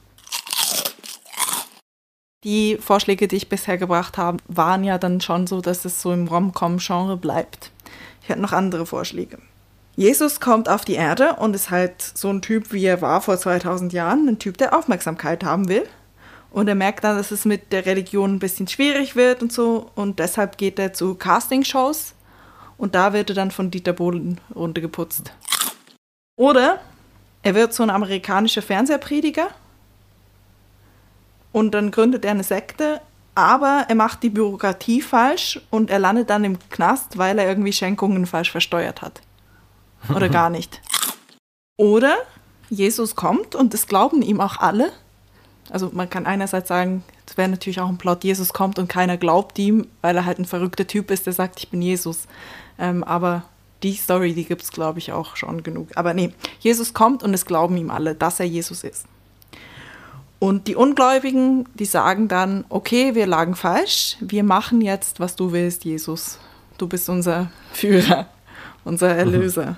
Die 2.46 2.78
Vorschläge, 2.78 3.28
die 3.28 3.36
ich 3.36 3.50
bisher 3.50 3.78
gebracht 3.78 4.18
habe, 4.18 4.38
waren 4.48 4.86
ja 4.86 4.98
dann 4.98 5.20
schon 5.20 5.46
so, 5.46 5.60
dass 5.60 5.84
es 5.84 6.02
so 6.02 6.14
im 6.14 6.28
Rom-Com-Genre 6.28 7.18
bleibt. 7.18 7.72
Ich 8.22 8.30
hätte 8.30 8.40
noch 8.40 8.54
andere 8.54 8.86
Vorschläge. 8.86 9.40
Jesus 9.98 10.40
kommt 10.40 10.70
auf 10.70 10.86
die 10.86 10.94
Erde 10.94 11.36
und 11.36 11.54
ist 11.54 11.70
halt 11.70 12.02
so 12.02 12.30
ein 12.30 12.42
Typ, 12.42 12.72
wie 12.72 12.86
er 12.86 13.02
war 13.02 13.20
vor 13.20 13.38
2000 13.38 13.92
Jahren, 13.92 14.30
ein 14.30 14.40
Typ, 14.40 14.58
der 14.58 14.78
Aufmerksamkeit 14.78 15.44
haben 15.44 15.68
will. 15.68 15.86
Und 16.52 16.70
er 16.70 16.76
merkt 16.76 17.04
dann, 17.04 17.18
dass 17.18 17.32
es 17.32 17.44
mit 17.44 17.74
der 17.74 17.86
Religion 17.86 18.36
ein 18.36 18.40
bisschen 18.40 18.70
schwierig 18.70 19.18
wird 19.18 19.42
und 19.42 19.52
so. 19.52 19.92
Und 19.96 20.20
deshalb 20.20 20.58
geht 20.58 20.80
er 20.80 20.94
zu 20.94 21.16
Castingshows. 21.16 22.14
Und 22.78 22.96
da 22.96 23.12
wird 23.12 23.30
er 23.30 23.36
dann 23.36 23.52
von 23.52 23.70
Dieter 23.70 23.92
Bohlen 23.92 24.40
runtergeputzt. 24.56 25.34
Oder 26.38 26.80
er 27.44 27.54
wird 27.54 27.74
so 27.74 27.84
ein 27.84 27.90
amerikanischer 27.90 28.62
Fernsehprediger. 28.62 29.50
Und 31.52 31.72
dann 31.72 31.92
gründet 31.92 32.26
er 32.26 32.32
eine 32.32 32.44
Sekte. 32.44 33.02
Aber 33.36 33.86
er 33.88 33.96
macht 33.96 34.24
die 34.24 34.30
Bürokratie 34.30 35.02
falsch 35.02 35.62
und 35.70 35.90
er 35.90 36.00
landet 36.00 36.30
dann 36.30 36.44
im 36.44 36.58
Knast, 36.70 37.18
weil 37.18 37.40
er 37.40 37.48
irgendwie 37.48 37.72
Schenkungen 37.72 38.26
falsch 38.26 38.52
versteuert 38.52 39.02
hat. 39.02 39.22
Oder 40.14 40.30
gar 40.30 40.50
nicht. 40.50 40.82
Oder 41.78 42.18
Jesus 42.70 43.16
kommt 43.16 43.56
und 43.56 43.74
es 43.74 43.88
glauben 43.88 44.22
ihm 44.22 44.42
auch 44.42 44.58
alle. 44.58 44.92
Also 45.70 45.90
man 45.94 46.10
kann 46.10 46.26
einerseits 46.26 46.68
sagen, 46.68 47.04
es 47.26 47.38
wäre 47.38 47.48
natürlich 47.48 47.80
auch 47.80 47.88
ein 47.88 47.98
Plot, 47.98 48.24
Jesus 48.24 48.54
kommt 48.54 48.80
und 48.80 48.90
keiner 48.90 49.18
glaubt 49.18 49.58
ihm, 49.60 49.88
weil 50.02 50.18
er 50.18 50.26
halt 50.26 50.40
ein 50.40 50.46
verrückter 50.46 50.88
Typ 50.88 51.12
ist, 51.12 51.26
der 51.26 51.34
sagt, 51.34 51.60
ich 51.60 51.70
bin 51.70 51.82
Jesus. 51.82 52.28
Ähm, 52.78 53.04
aber 53.04 53.44
die 53.84 53.94
Story, 53.94 54.34
die 54.34 54.46
gibt 54.46 54.64
es, 54.64 54.72
glaube 54.72 55.00
ich, 55.00 55.12
auch 55.12 55.36
schon 55.36 55.64
genug. 55.64 55.90
Aber 55.96 56.14
nee, 56.14 56.34
Jesus 56.60 56.94
kommt 56.94 57.24
und 57.24 57.34
es 57.34 57.46
glauben 57.46 57.78
ihm 57.78 57.92
alle, 57.92 58.16
dass 58.16 58.40
er 58.40 58.48
Jesus 58.48 58.84
ist. 58.84 59.06
Und 60.40 60.68
die 60.68 60.76
Ungläubigen, 60.76 61.68
die 61.74 61.86
sagen 61.86 62.30
dann, 62.30 62.64
okay, 62.70 63.14
wir 63.14 63.28
lagen 63.28 63.56
falsch, 63.56 64.16
wir 64.22 64.44
machen 64.44 64.80
jetzt, 64.80 65.20
was 65.20 65.36
du 65.36 65.52
willst, 65.52 65.84
Jesus. 65.84 66.40
Du 66.78 66.88
bist 66.88 67.10
unser 67.10 67.52
Führer, 67.74 68.28
unser 68.86 69.10
Erlöser. 69.10 69.78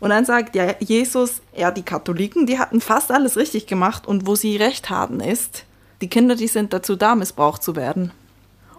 Und 0.00 0.10
dann 0.10 0.24
sagt 0.24 0.56
ja 0.56 0.74
Jesus, 0.80 1.42
ja, 1.54 1.70
die 1.70 1.82
Katholiken, 1.82 2.46
die 2.46 2.58
hatten 2.58 2.80
fast 2.80 3.12
alles 3.12 3.36
richtig 3.36 3.66
gemacht 3.66 4.06
und 4.06 4.26
wo 4.26 4.34
sie 4.34 4.56
recht 4.56 4.90
haben 4.90 5.20
ist, 5.20 5.64
die 6.00 6.08
Kinder, 6.08 6.34
die 6.34 6.48
sind 6.48 6.72
dazu 6.72 6.96
da, 6.96 7.14
missbraucht 7.14 7.62
zu 7.62 7.76
werden. 7.76 8.10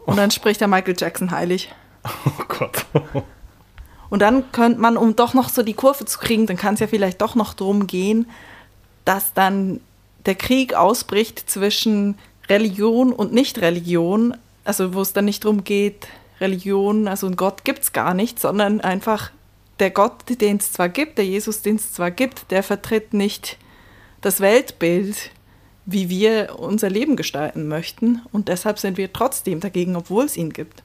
Und 0.06 0.18
dann 0.18 0.32
spricht 0.32 0.60
der 0.60 0.68
Michael 0.68 0.96
Jackson 0.98 1.32
heilig. 1.32 1.74
Oh 2.26 2.44
Gott. 2.48 2.86
Und 4.10 4.22
dann 4.22 4.52
könnte 4.52 4.82
man, 4.82 4.98
um 4.98 5.16
doch 5.16 5.34
noch 5.34 5.50
so 5.50 5.62
die 5.62 5.76
Kurve 5.76 6.04
zu 6.06 6.20
kriegen, 6.20 6.48
dann 6.48 6.58
kann 6.58 6.74
es 6.74 6.80
ja 6.80 6.88
vielleicht 6.88 7.22
doch 7.22 7.36
noch 7.36 7.54
drum 7.54 7.86
gehen, 7.88 8.28
dass 9.06 9.34
dann 9.34 9.80
der 10.26 10.36
Krieg 10.36 10.74
ausbricht 10.74 11.50
zwischen 11.50 12.18
Religion 12.50 13.14
und 13.14 13.34
Nicht-Religion, 13.34 14.38
also 14.64 14.94
wo 14.94 15.02
es 15.02 15.14
dann 15.14 15.26
nicht 15.26 15.44
darum 15.44 15.64
geht, 15.64 16.08
Religion, 16.40 17.08
also 17.08 17.28
ein 17.28 17.36
Gott 17.36 17.64
gibt 17.64 17.84
es 17.84 17.94
gar 17.94 18.14
nicht, 18.14 18.40
sondern 18.40 18.82
einfach 18.82 19.32
der 19.80 19.92
Gott, 19.92 20.24
den 20.28 20.58
es 20.58 20.72
zwar 20.72 20.90
gibt, 20.90 21.18
der 21.18 21.26
Jesus, 21.26 21.62
den 21.62 21.76
es 21.76 21.94
zwar 21.94 22.12
gibt, 22.12 22.52
der 22.52 22.64
vertritt 22.64 23.14
nicht 23.14 23.58
das 24.22 24.40
Weltbild, 24.40 25.32
wie 25.86 26.10
wir 26.10 26.60
unser 26.60 26.90
Leben 26.90 27.16
gestalten 27.16 27.68
möchten. 27.68 28.22
Und 28.32 28.48
deshalb 28.48 28.80
sind 28.80 28.98
wir 28.98 29.12
trotzdem 29.12 29.60
dagegen, 29.60 29.96
obwohl 29.96 30.26
es 30.26 30.38
ihn 30.38 30.52
gibt. 30.52 30.84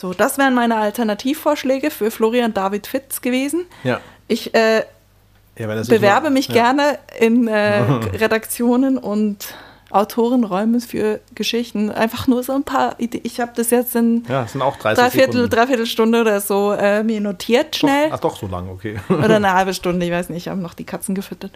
So, 0.00 0.12
das 0.12 0.36
wären 0.36 0.54
meine 0.54 0.76
Alternativvorschläge 0.76 1.90
für 1.90 2.10
Florian 2.10 2.52
David 2.52 2.86
Fitz 2.86 3.20
gewesen. 3.20 3.66
Ja. 3.84 4.00
Ich 4.28 4.54
äh, 4.54 4.84
ja, 5.58 5.66
bewerbe 5.66 6.30
mich 6.30 6.48
ja. 6.48 6.54
gerne 6.54 6.98
in 7.18 7.48
äh, 7.48 7.82
Redaktionen 8.16 8.98
und 8.98 9.54
Autorenräume 9.90 10.80
für 10.80 11.20
Geschichten. 11.34 11.90
Einfach 11.90 12.26
nur 12.26 12.42
so 12.42 12.54
ein 12.54 12.64
paar 12.64 12.98
Ideen. 12.98 13.22
Ich 13.24 13.40
habe 13.40 13.52
das 13.54 13.70
jetzt 13.70 13.94
in 13.94 14.24
ja, 14.28 14.46
sind 14.46 14.62
auch 14.62 14.76
30 14.76 15.02
Dreiviertel, 15.02 15.48
Dreiviertelstunde 15.48 16.22
oder 16.22 16.40
so 16.40 16.72
äh, 16.72 17.02
mir 17.02 17.20
notiert 17.20 17.76
schnell. 17.76 18.08
Doch, 18.08 18.16
ach 18.16 18.20
doch, 18.20 18.36
so 18.36 18.46
lang, 18.46 18.70
okay. 18.70 18.96
oder 19.08 19.36
eine 19.36 19.52
halbe 19.54 19.74
Stunde, 19.74 20.06
ich 20.06 20.12
weiß 20.12 20.30
nicht. 20.30 20.46
Ich 20.46 20.48
habe 20.48 20.60
noch 20.60 20.74
die 20.74 20.84
Katzen 20.84 21.14
gefüttert. 21.14 21.52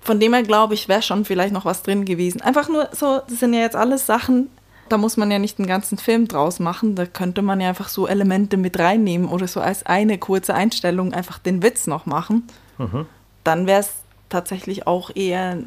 Von 0.00 0.18
dem 0.18 0.34
her 0.34 0.42
glaube 0.42 0.74
ich, 0.74 0.88
wäre 0.88 1.02
schon 1.02 1.24
vielleicht 1.24 1.52
noch 1.52 1.64
was 1.64 1.84
drin 1.84 2.04
gewesen. 2.04 2.40
Einfach 2.40 2.68
nur 2.68 2.88
so, 2.90 3.20
das 3.28 3.38
sind 3.38 3.54
ja 3.54 3.60
jetzt 3.60 3.76
alles 3.76 4.04
Sachen, 4.04 4.48
da 4.88 4.98
muss 4.98 5.16
man 5.16 5.30
ja 5.30 5.38
nicht 5.38 5.58
einen 5.58 5.68
ganzen 5.68 5.96
Film 5.96 6.26
draus 6.26 6.58
machen. 6.58 6.96
Da 6.96 7.06
könnte 7.06 7.40
man 7.40 7.60
ja 7.60 7.68
einfach 7.68 7.88
so 7.88 8.08
Elemente 8.08 8.56
mit 8.56 8.78
reinnehmen 8.80 9.28
oder 9.28 9.46
so 9.46 9.60
als 9.60 9.86
eine 9.86 10.18
kurze 10.18 10.54
Einstellung 10.54 11.14
einfach 11.14 11.38
den 11.38 11.62
Witz 11.62 11.86
noch 11.86 12.04
machen. 12.04 12.48
Dann 13.44 13.66
wäre 13.66 13.80
es 13.80 13.90
tatsächlich 14.28 14.86
auch 14.86 15.10
eher 15.14 15.58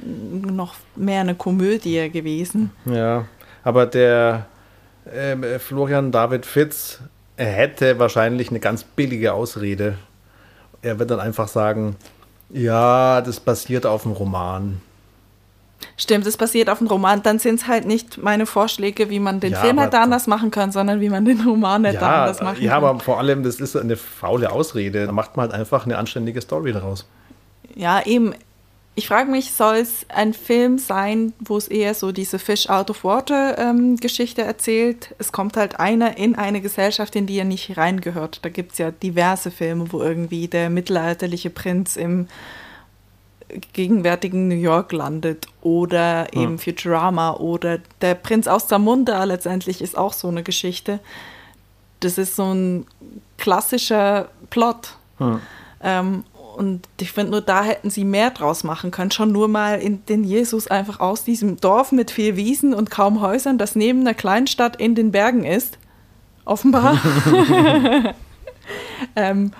noch 0.00 0.76
mehr 0.96 1.20
eine 1.20 1.34
Komödie 1.34 2.10
gewesen. 2.10 2.70
Ja, 2.86 3.26
aber 3.64 3.86
der 3.86 4.46
äh, 5.04 5.58
Florian 5.58 6.12
David 6.12 6.46
Fitz 6.46 7.00
hätte 7.36 7.98
wahrscheinlich 7.98 8.50
eine 8.50 8.60
ganz 8.60 8.84
billige 8.84 9.34
Ausrede. 9.34 9.96
Er 10.82 10.98
wird 10.98 11.10
dann 11.10 11.20
einfach 11.20 11.48
sagen, 11.48 11.96
ja, 12.50 13.20
das 13.20 13.40
basiert 13.40 13.86
auf 13.86 14.02
dem 14.02 14.12
Roman. 14.12 14.80
Stimmt, 15.96 16.26
es 16.26 16.36
basiert 16.36 16.68
auf 16.70 16.78
dem 16.78 16.86
Roman. 16.86 17.22
Dann 17.22 17.38
sind 17.38 17.60
es 17.60 17.66
halt 17.66 17.86
nicht 17.86 18.22
meine 18.22 18.46
Vorschläge, 18.46 19.10
wie 19.10 19.20
man 19.20 19.40
den 19.40 19.52
ja, 19.52 19.60
Film 19.60 19.78
hätte 19.78 19.98
anders 19.98 20.26
machen 20.26 20.50
kann, 20.50 20.72
sondern 20.72 21.00
wie 21.00 21.08
man 21.08 21.24
den 21.24 21.40
Roman 21.40 21.84
hätte 21.84 21.98
ja, 21.98 22.22
anders 22.22 22.40
machen 22.40 22.62
ja, 22.62 22.70
kann. 22.72 22.82
Ja, 22.82 22.88
aber 22.88 23.00
vor 23.00 23.18
allem, 23.18 23.42
das 23.42 23.60
ist 23.60 23.76
eine 23.76 23.96
faule 23.96 24.50
Ausrede. 24.50 25.06
Da 25.06 25.12
macht 25.12 25.36
man 25.36 25.50
halt 25.50 25.54
einfach 25.54 25.84
eine 25.84 25.98
anständige 25.98 26.40
Story 26.40 26.72
daraus. 26.72 27.06
Ja, 27.74 28.04
eben. 28.04 28.34
Ich 28.94 29.08
frage 29.08 29.30
mich, 29.30 29.52
soll 29.52 29.76
es 29.76 30.04
ein 30.10 30.34
Film 30.34 30.76
sein, 30.76 31.32
wo 31.38 31.56
es 31.56 31.66
eher 31.66 31.94
so 31.94 32.12
diese 32.12 32.38
Fish 32.38 32.68
out 32.68 32.90
of 32.90 33.04
water 33.04 33.56
ähm, 33.56 33.96
Geschichte 33.96 34.42
erzählt? 34.42 35.14
Es 35.18 35.32
kommt 35.32 35.56
halt 35.56 35.80
einer 35.80 36.18
in 36.18 36.34
eine 36.34 36.60
Gesellschaft, 36.60 37.16
in 37.16 37.26
die 37.26 37.38
er 37.38 37.46
nicht 37.46 37.78
reingehört. 37.78 38.40
Da 38.42 38.50
gibt 38.50 38.72
es 38.72 38.78
ja 38.78 38.90
diverse 38.90 39.50
Filme, 39.50 39.90
wo 39.92 40.02
irgendwie 40.02 40.46
der 40.46 40.68
mittelalterliche 40.68 41.48
Prinz 41.48 41.96
im 41.96 42.28
gegenwärtigen 43.72 44.48
New 44.48 44.54
York 44.54 44.92
landet 44.92 45.46
oder 45.60 46.26
hm. 46.32 46.42
eben 46.42 46.58
Futurama 46.58 47.34
oder 47.34 47.78
der 48.00 48.14
Prinz 48.14 48.46
aus 48.46 48.68
Zamunda 48.68 49.22
letztendlich 49.24 49.80
ist 49.82 49.96
auch 49.96 50.12
so 50.12 50.28
eine 50.28 50.42
Geschichte. 50.42 51.00
Das 52.00 52.18
ist 52.18 52.36
so 52.36 52.52
ein 52.52 52.86
klassischer 53.38 54.28
Plot. 54.50 54.96
Hm. 55.18 55.40
Ähm, 55.82 56.24
und 56.56 56.86
ich 57.00 57.12
finde, 57.12 57.32
nur 57.32 57.40
da 57.40 57.62
hätten 57.62 57.90
sie 57.90 58.04
mehr 58.04 58.30
draus 58.30 58.62
machen 58.62 58.90
können. 58.90 59.10
Schon 59.10 59.32
nur 59.32 59.48
mal 59.48 59.80
in 59.80 60.04
den 60.06 60.22
Jesus 60.22 60.66
einfach 60.68 61.00
aus 61.00 61.24
diesem 61.24 61.56
Dorf 61.56 61.92
mit 61.92 62.10
viel 62.10 62.36
Wiesen 62.36 62.74
und 62.74 62.90
kaum 62.90 63.20
Häusern, 63.20 63.56
das 63.56 63.74
neben 63.74 64.00
einer 64.00 64.14
Kleinstadt 64.14 64.76
in 64.76 64.94
den 64.94 65.12
Bergen 65.12 65.44
ist, 65.44 65.78
offenbar, 66.44 67.00
ähm, 69.16 69.52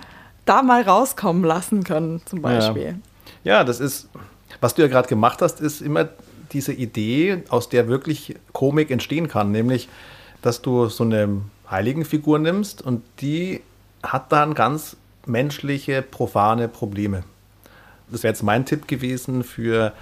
da 0.45 0.63
mal 0.63 0.83
rauskommen 0.83 1.45
lassen 1.45 1.85
können, 1.85 2.21
zum 2.27 2.43
Beispiel. 2.43 2.83
Ja. 2.83 3.12
Ja, 3.45 3.65
das 3.65 3.81
ist, 3.81 4.09
was 4.61 4.75
du 4.75 4.83
ja 4.83 4.89
gerade 4.89 5.09
gemacht 5.09 5.43
hast, 5.43 5.61
ist 5.61 5.81
immer 5.81 6.09
diese 6.53 6.73
Idee, 6.73 7.45
aus 7.49 7.69
der 7.69 7.89
wirklich 7.89 8.37
Komik 8.53 8.91
entstehen 8.91 9.29
kann, 9.29 9.51
nämlich, 9.51 9.89
dass 10.43 10.63
du 10.63 10.89
so 10.89 11.05
eine 11.05 11.43
Heiligenfigur 11.71 12.39
nimmst 12.39 12.83
und 12.83 13.03
die 13.21 13.63
hat 14.03 14.33
dann 14.33 14.55
ganz 14.55 14.97
menschliche, 15.27 16.03
profane 16.03 16.69
Probleme. 16.69 17.25
Das 18.11 18.23
wäre 18.23 18.33
jetzt 18.33 18.43
mein 18.43 18.67
Tipp 18.67 18.89
gewesen 18.89 19.45
für 19.45 19.93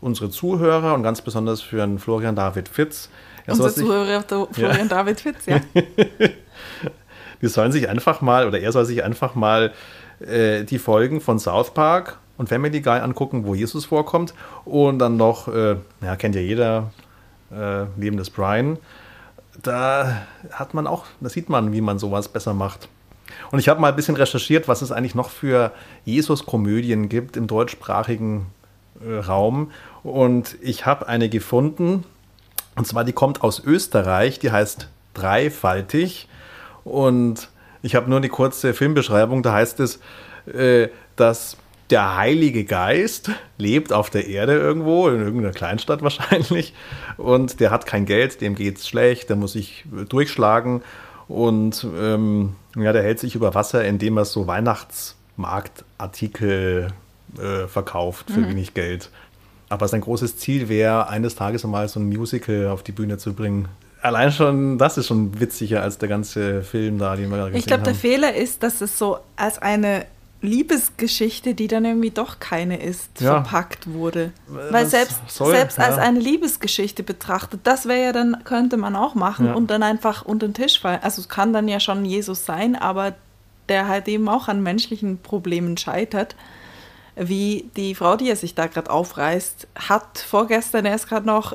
unsere 0.00 0.30
Zuhörer 0.30 0.94
und 0.94 1.02
ganz 1.02 1.20
besonders 1.20 1.60
für 1.60 1.82
einen 1.82 1.98
Florian 1.98 2.34
David 2.34 2.68
Fitz. 2.68 3.10
Er 3.44 3.54
Unser 3.54 3.74
Zuhörer, 3.74 4.22
Florian 4.22 4.78
ja. 4.78 4.84
David 4.84 5.20
Fitz, 5.20 5.46
ja. 5.46 5.60
die 7.42 7.48
sollen 7.48 7.72
sich 7.72 7.88
einfach 7.88 8.20
mal, 8.20 8.46
oder 8.46 8.60
er 8.60 8.72
soll 8.72 8.84
sich 8.84 9.04
einfach 9.04 9.34
mal 9.34 9.72
äh, 10.20 10.64
die 10.64 10.78
Folgen 10.78 11.20
von 11.20 11.38
South 11.38 11.74
Park 11.74 12.18
und 12.42 12.48
Family 12.48 12.80
Guy 12.80 12.98
angucken, 12.98 13.46
wo 13.46 13.54
Jesus 13.54 13.84
vorkommt. 13.84 14.34
Und 14.64 14.98
dann 14.98 15.16
noch, 15.16 15.46
äh, 15.46 15.76
ja, 16.00 16.16
kennt 16.16 16.34
ja 16.34 16.40
jeder, 16.40 16.90
äh, 17.52 17.84
Leben 17.96 18.16
des 18.16 18.30
Brian. 18.30 18.78
Da 19.62 20.26
hat 20.50 20.74
man 20.74 20.88
auch, 20.88 21.06
da 21.20 21.28
sieht 21.28 21.48
man, 21.48 21.72
wie 21.72 21.80
man 21.80 22.00
sowas 22.00 22.26
besser 22.26 22.52
macht. 22.52 22.88
Und 23.52 23.60
ich 23.60 23.68
habe 23.68 23.80
mal 23.80 23.90
ein 23.90 23.96
bisschen 23.96 24.16
recherchiert, 24.16 24.66
was 24.66 24.82
es 24.82 24.90
eigentlich 24.90 25.14
noch 25.14 25.30
für 25.30 25.70
Jesus-Komödien 26.04 27.08
gibt 27.08 27.36
im 27.36 27.46
deutschsprachigen 27.46 28.46
äh, 29.06 29.18
Raum. 29.18 29.70
Und 30.02 30.56
ich 30.62 30.84
habe 30.84 31.06
eine 31.06 31.28
gefunden, 31.28 32.02
und 32.74 32.88
zwar 32.88 33.04
die 33.04 33.12
kommt 33.12 33.42
aus 33.42 33.62
Österreich, 33.64 34.40
die 34.40 34.50
heißt 34.50 34.88
Dreifaltig. 35.14 36.28
Und 36.82 37.50
ich 37.82 37.94
habe 37.94 38.10
nur 38.10 38.18
eine 38.18 38.30
kurze 38.30 38.74
Filmbeschreibung, 38.74 39.44
da 39.44 39.52
heißt 39.52 39.78
es, 39.78 40.00
äh, 40.52 40.88
dass 41.14 41.56
der 41.92 42.16
Heilige 42.16 42.64
Geist 42.64 43.30
lebt 43.58 43.92
auf 43.92 44.10
der 44.10 44.26
Erde 44.26 44.54
irgendwo, 44.54 45.06
in 45.08 45.20
irgendeiner 45.20 45.52
Kleinstadt 45.52 46.02
wahrscheinlich, 46.02 46.74
und 47.16 47.60
der 47.60 47.70
hat 47.70 47.86
kein 47.86 48.06
Geld, 48.06 48.40
dem 48.40 48.56
geht 48.56 48.78
es 48.78 48.88
schlecht, 48.88 49.28
der 49.28 49.36
muss 49.36 49.52
sich 49.52 49.84
durchschlagen 50.08 50.82
und 51.28 51.86
ähm, 51.96 52.56
ja, 52.76 52.92
der 52.92 53.02
hält 53.02 53.20
sich 53.20 53.36
über 53.36 53.54
Wasser, 53.54 53.84
indem 53.84 54.16
er 54.16 54.24
so 54.24 54.46
Weihnachtsmarktartikel 54.46 56.88
äh, 57.38 57.66
verkauft 57.68 58.30
für 58.30 58.40
mhm. 58.40 58.48
wenig 58.48 58.72
Geld. 58.74 59.10
Aber 59.68 59.86
sein 59.88 60.00
großes 60.00 60.38
Ziel 60.38 60.68
wäre, 60.68 61.08
eines 61.08 61.34
Tages 61.34 61.64
einmal 61.64 61.88
so 61.88 61.98
ein 62.00 62.08
Musical 62.08 62.68
auf 62.68 62.82
die 62.82 62.92
Bühne 62.92 63.16
zu 63.18 63.32
bringen. 63.32 63.68
Allein 64.02 64.30
schon, 64.32 64.76
das 64.78 64.98
ist 64.98 65.06
schon 65.06 65.40
witziger 65.40 65.82
als 65.82 65.96
der 65.98 66.08
ganze 66.08 66.62
Film 66.62 66.98
da, 66.98 67.16
den 67.16 67.30
wir 67.30 67.36
gerade 67.36 67.52
gesehen 67.52 67.60
Ich 67.60 67.66
glaube, 67.66 67.84
der 67.84 67.94
Fehler 67.94 68.34
ist, 68.34 68.62
dass 68.62 68.80
es 68.80 68.98
so 68.98 69.18
als 69.36 69.60
eine 69.60 70.06
Liebesgeschichte, 70.42 71.54
die 71.54 71.68
dann 71.68 71.84
irgendwie 71.84 72.10
doch 72.10 72.40
keine 72.40 72.82
ist, 72.82 73.20
ja. 73.20 73.42
verpackt 73.42 73.92
wurde. 73.92 74.32
Weil 74.48 74.86
selbst, 74.86 75.20
soll, 75.28 75.54
selbst 75.54 75.78
ja. 75.78 75.84
als 75.84 75.98
eine 75.98 76.18
Liebesgeschichte 76.18 77.04
betrachtet, 77.04 77.60
das 77.62 77.86
wäre 77.86 78.04
ja 78.06 78.12
dann, 78.12 78.42
könnte 78.44 78.76
man 78.76 78.96
auch 78.96 79.14
machen 79.14 79.46
ja. 79.46 79.54
und 79.54 79.70
dann 79.70 79.84
einfach 79.84 80.24
unter 80.24 80.48
den 80.48 80.54
Tisch 80.54 80.80
fallen. 80.80 81.00
Also 81.02 81.22
es 81.22 81.28
kann 81.28 81.52
dann 81.52 81.68
ja 81.68 81.78
schon 81.78 82.04
Jesus 82.04 82.44
sein, 82.44 82.74
aber 82.74 83.14
der 83.68 83.86
halt 83.86 84.08
eben 84.08 84.28
auch 84.28 84.48
an 84.48 84.62
menschlichen 84.62 85.18
Problemen 85.18 85.76
scheitert. 85.76 86.34
Wie 87.14 87.70
die 87.76 87.94
Frau, 87.94 88.16
die 88.16 88.28
er 88.28 88.36
sich 88.36 88.56
da 88.56 88.66
gerade 88.66 88.90
aufreißt, 88.90 89.68
hat 89.88 90.18
vorgestern 90.18 90.86
erst 90.86 91.08
gerade 91.08 91.26
noch 91.26 91.54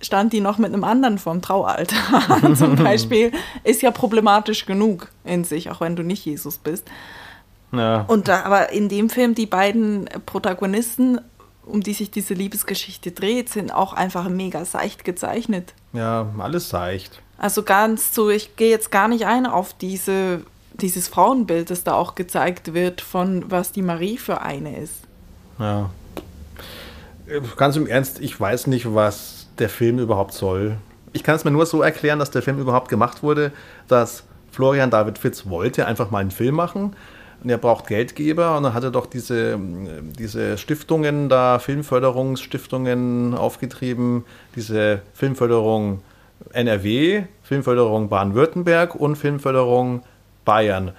stand 0.00 0.32
die 0.32 0.40
noch 0.40 0.58
mit 0.58 0.72
einem 0.72 0.84
anderen 0.84 1.18
vom 1.18 1.40
Traualter 1.42 1.96
zum 2.56 2.76
Beispiel, 2.82 3.32
ist 3.64 3.82
ja 3.82 3.90
problematisch 3.90 4.66
genug 4.66 5.08
in 5.24 5.44
sich, 5.44 5.70
auch 5.70 5.80
wenn 5.80 5.96
du 5.96 6.02
nicht 6.02 6.24
Jesus 6.24 6.58
bist. 6.58 6.86
Ja. 7.78 8.02
Und 8.08 8.28
da, 8.28 8.42
aber 8.42 8.70
in 8.70 8.88
dem 8.88 9.10
Film, 9.10 9.34
die 9.34 9.46
beiden 9.46 10.08
Protagonisten, 10.26 11.20
um 11.66 11.80
die 11.80 11.94
sich 11.94 12.10
diese 12.10 12.34
Liebesgeschichte 12.34 13.12
dreht, 13.12 13.48
sind 13.48 13.72
auch 13.72 13.92
einfach 13.92 14.28
mega 14.28 14.64
seicht 14.64 15.04
gezeichnet. 15.04 15.74
Ja, 15.92 16.26
alles 16.38 16.68
seicht. 16.68 17.20
Also 17.38 17.62
ganz 17.62 18.14
so, 18.14 18.30
ich 18.30 18.56
gehe 18.56 18.70
jetzt 18.70 18.90
gar 18.90 19.08
nicht 19.08 19.26
ein 19.26 19.46
auf 19.46 19.74
diese, 19.74 20.42
dieses 20.74 21.08
Frauenbild, 21.08 21.70
das 21.70 21.84
da 21.84 21.94
auch 21.94 22.14
gezeigt 22.14 22.74
wird, 22.74 23.00
von 23.00 23.50
was 23.50 23.72
die 23.72 23.82
Marie 23.82 24.18
für 24.18 24.40
eine 24.42 24.78
ist. 24.78 24.94
Ja. 25.58 25.90
Ganz 27.56 27.76
im 27.76 27.86
Ernst, 27.86 28.20
ich 28.20 28.38
weiß 28.38 28.66
nicht, 28.66 28.94
was 28.94 29.46
der 29.58 29.68
Film 29.68 29.98
überhaupt 29.98 30.34
soll. 30.34 30.76
Ich 31.12 31.22
kann 31.22 31.36
es 31.36 31.44
mir 31.44 31.50
nur 31.50 31.64
so 31.64 31.80
erklären, 31.80 32.18
dass 32.18 32.30
der 32.30 32.42
Film 32.42 32.58
überhaupt 32.58 32.88
gemacht 32.88 33.22
wurde, 33.22 33.52
dass 33.88 34.24
Florian 34.50 34.90
David 34.90 35.18
Fitz 35.18 35.46
wollte 35.46 35.86
einfach 35.86 36.10
mal 36.10 36.18
einen 36.18 36.30
Film 36.30 36.54
machen 36.54 36.94
und 37.44 37.50
er 37.50 37.58
braucht 37.58 37.86
Geldgeber 37.86 38.56
und 38.56 38.62
dann 38.62 38.74
hat 38.74 38.84
er 38.84 38.90
doch 38.90 39.06
diese, 39.06 39.58
diese 40.18 40.56
Stiftungen 40.56 41.28
da, 41.28 41.58
Filmförderungsstiftungen 41.58 43.34
aufgetrieben, 43.34 44.24
diese 44.56 45.02
Filmförderung 45.12 46.00
NRW, 46.52 47.24
Filmförderung 47.42 48.08
Baden-Württemberg 48.08 48.94
und 48.94 49.16
Filmförderung 49.16 50.02
Bayern. 50.46 50.92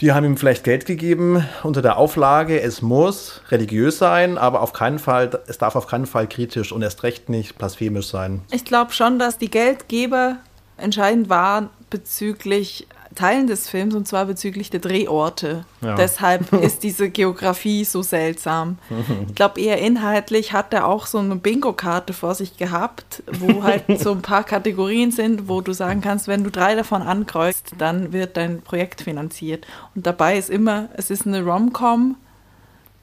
Die 0.00 0.12
haben 0.12 0.24
ihm 0.24 0.36
vielleicht 0.36 0.62
Geld 0.62 0.86
gegeben 0.86 1.44
unter 1.64 1.82
der 1.82 1.96
Auflage, 1.96 2.60
es 2.60 2.80
muss 2.80 3.42
religiös 3.50 3.98
sein, 3.98 4.38
aber 4.38 4.60
auf 4.60 4.72
keinen 4.72 5.00
Fall, 5.00 5.40
es 5.48 5.58
darf 5.58 5.74
auf 5.74 5.88
keinen 5.88 6.06
Fall 6.06 6.28
kritisch 6.28 6.70
und 6.70 6.82
erst 6.82 7.02
recht 7.02 7.28
nicht 7.28 7.58
blasphemisch 7.58 8.06
sein. 8.06 8.42
Ich 8.52 8.64
glaube 8.64 8.92
schon, 8.92 9.18
dass 9.18 9.38
die 9.38 9.50
Geldgeber 9.50 10.36
entscheidend 10.76 11.28
waren 11.28 11.70
bezüglich 11.90 12.86
Teilen 13.18 13.48
des 13.48 13.68
Films 13.68 13.96
und 13.96 14.06
zwar 14.06 14.26
bezüglich 14.26 14.70
der 14.70 14.78
Drehorte. 14.78 15.64
Ja. 15.80 15.96
Deshalb 15.96 16.52
ist 16.62 16.84
diese 16.84 17.10
Geografie 17.10 17.84
so 17.84 18.02
seltsam. 18.02 18.78
Ich 19.26 19.34
glaube, 19.34 19.60
eher 19.60 19.78
inhaltlich 19.78 20.52
hat 20.52 20.72
er 20.72 20.86
auch 20.86 21.06
so 21.06 21.18
eine 21.18 21.34
Bingo-Karte 21.34 22.12
vor 22.12 22.36
sich 22.36 22.56
gehabt, 22.56 23.24
wo 23.40 23.62
halt 23.64 23.84
so 23.98 24.12
ein 24.12 24.22
paar 24.22 24.44
Kategorien 24.44 25.10
sind, 25.10 25.48
wo 25.48 25.60
du 25.60 25.72
sagen 25.72 26.00
kannst, 26.00 26.28
wenn 26.28 26.44
du 26.44 26.50
drei 26.50 26.76
davon 26.76 27.02
ankreuzt, 27.02 27.72
dann 27.78 28.12
wird 28.12 28.36
dein 28.36 28.62
Projekt 28.62 29.02
finanziert. 29.02 29.66
Und 29.96 30.06
dabei 30.06 30.38
ist 30.38 30.48
immer, 30.48 30.88
es 30.94 31.10
ist 31.10 31.26
eine 31.26 31.42
Rom-Com 31.42 32.16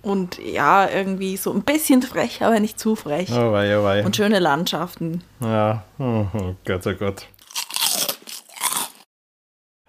und 0.01 0.37
ja, 0.37 0.87
irgendwie 0.87 1.35
so 1.35 1.51
ein 1.51 1.63
bisschen 1.63 2.03
frech, 2.03 2.41
aber 2.41 2.59
nicht 2.59 2.79
zu 2.79 2.95
frech. 2.95 3.31
Oh 3.31 3.51
wei, 3.51 3.77
oh 3.77 3.83
wei. 3.83 4.05
Und 4.05 4.15
schöne 4.15 4.39
Landschaften. 4.39 5.23
Ja, 5.41 5.83
oh, 5.99 6.25
oh 6.33 6.55
Gott, 6.63 6.87
oh 6.87 6.93
Gott. 6.93 7.27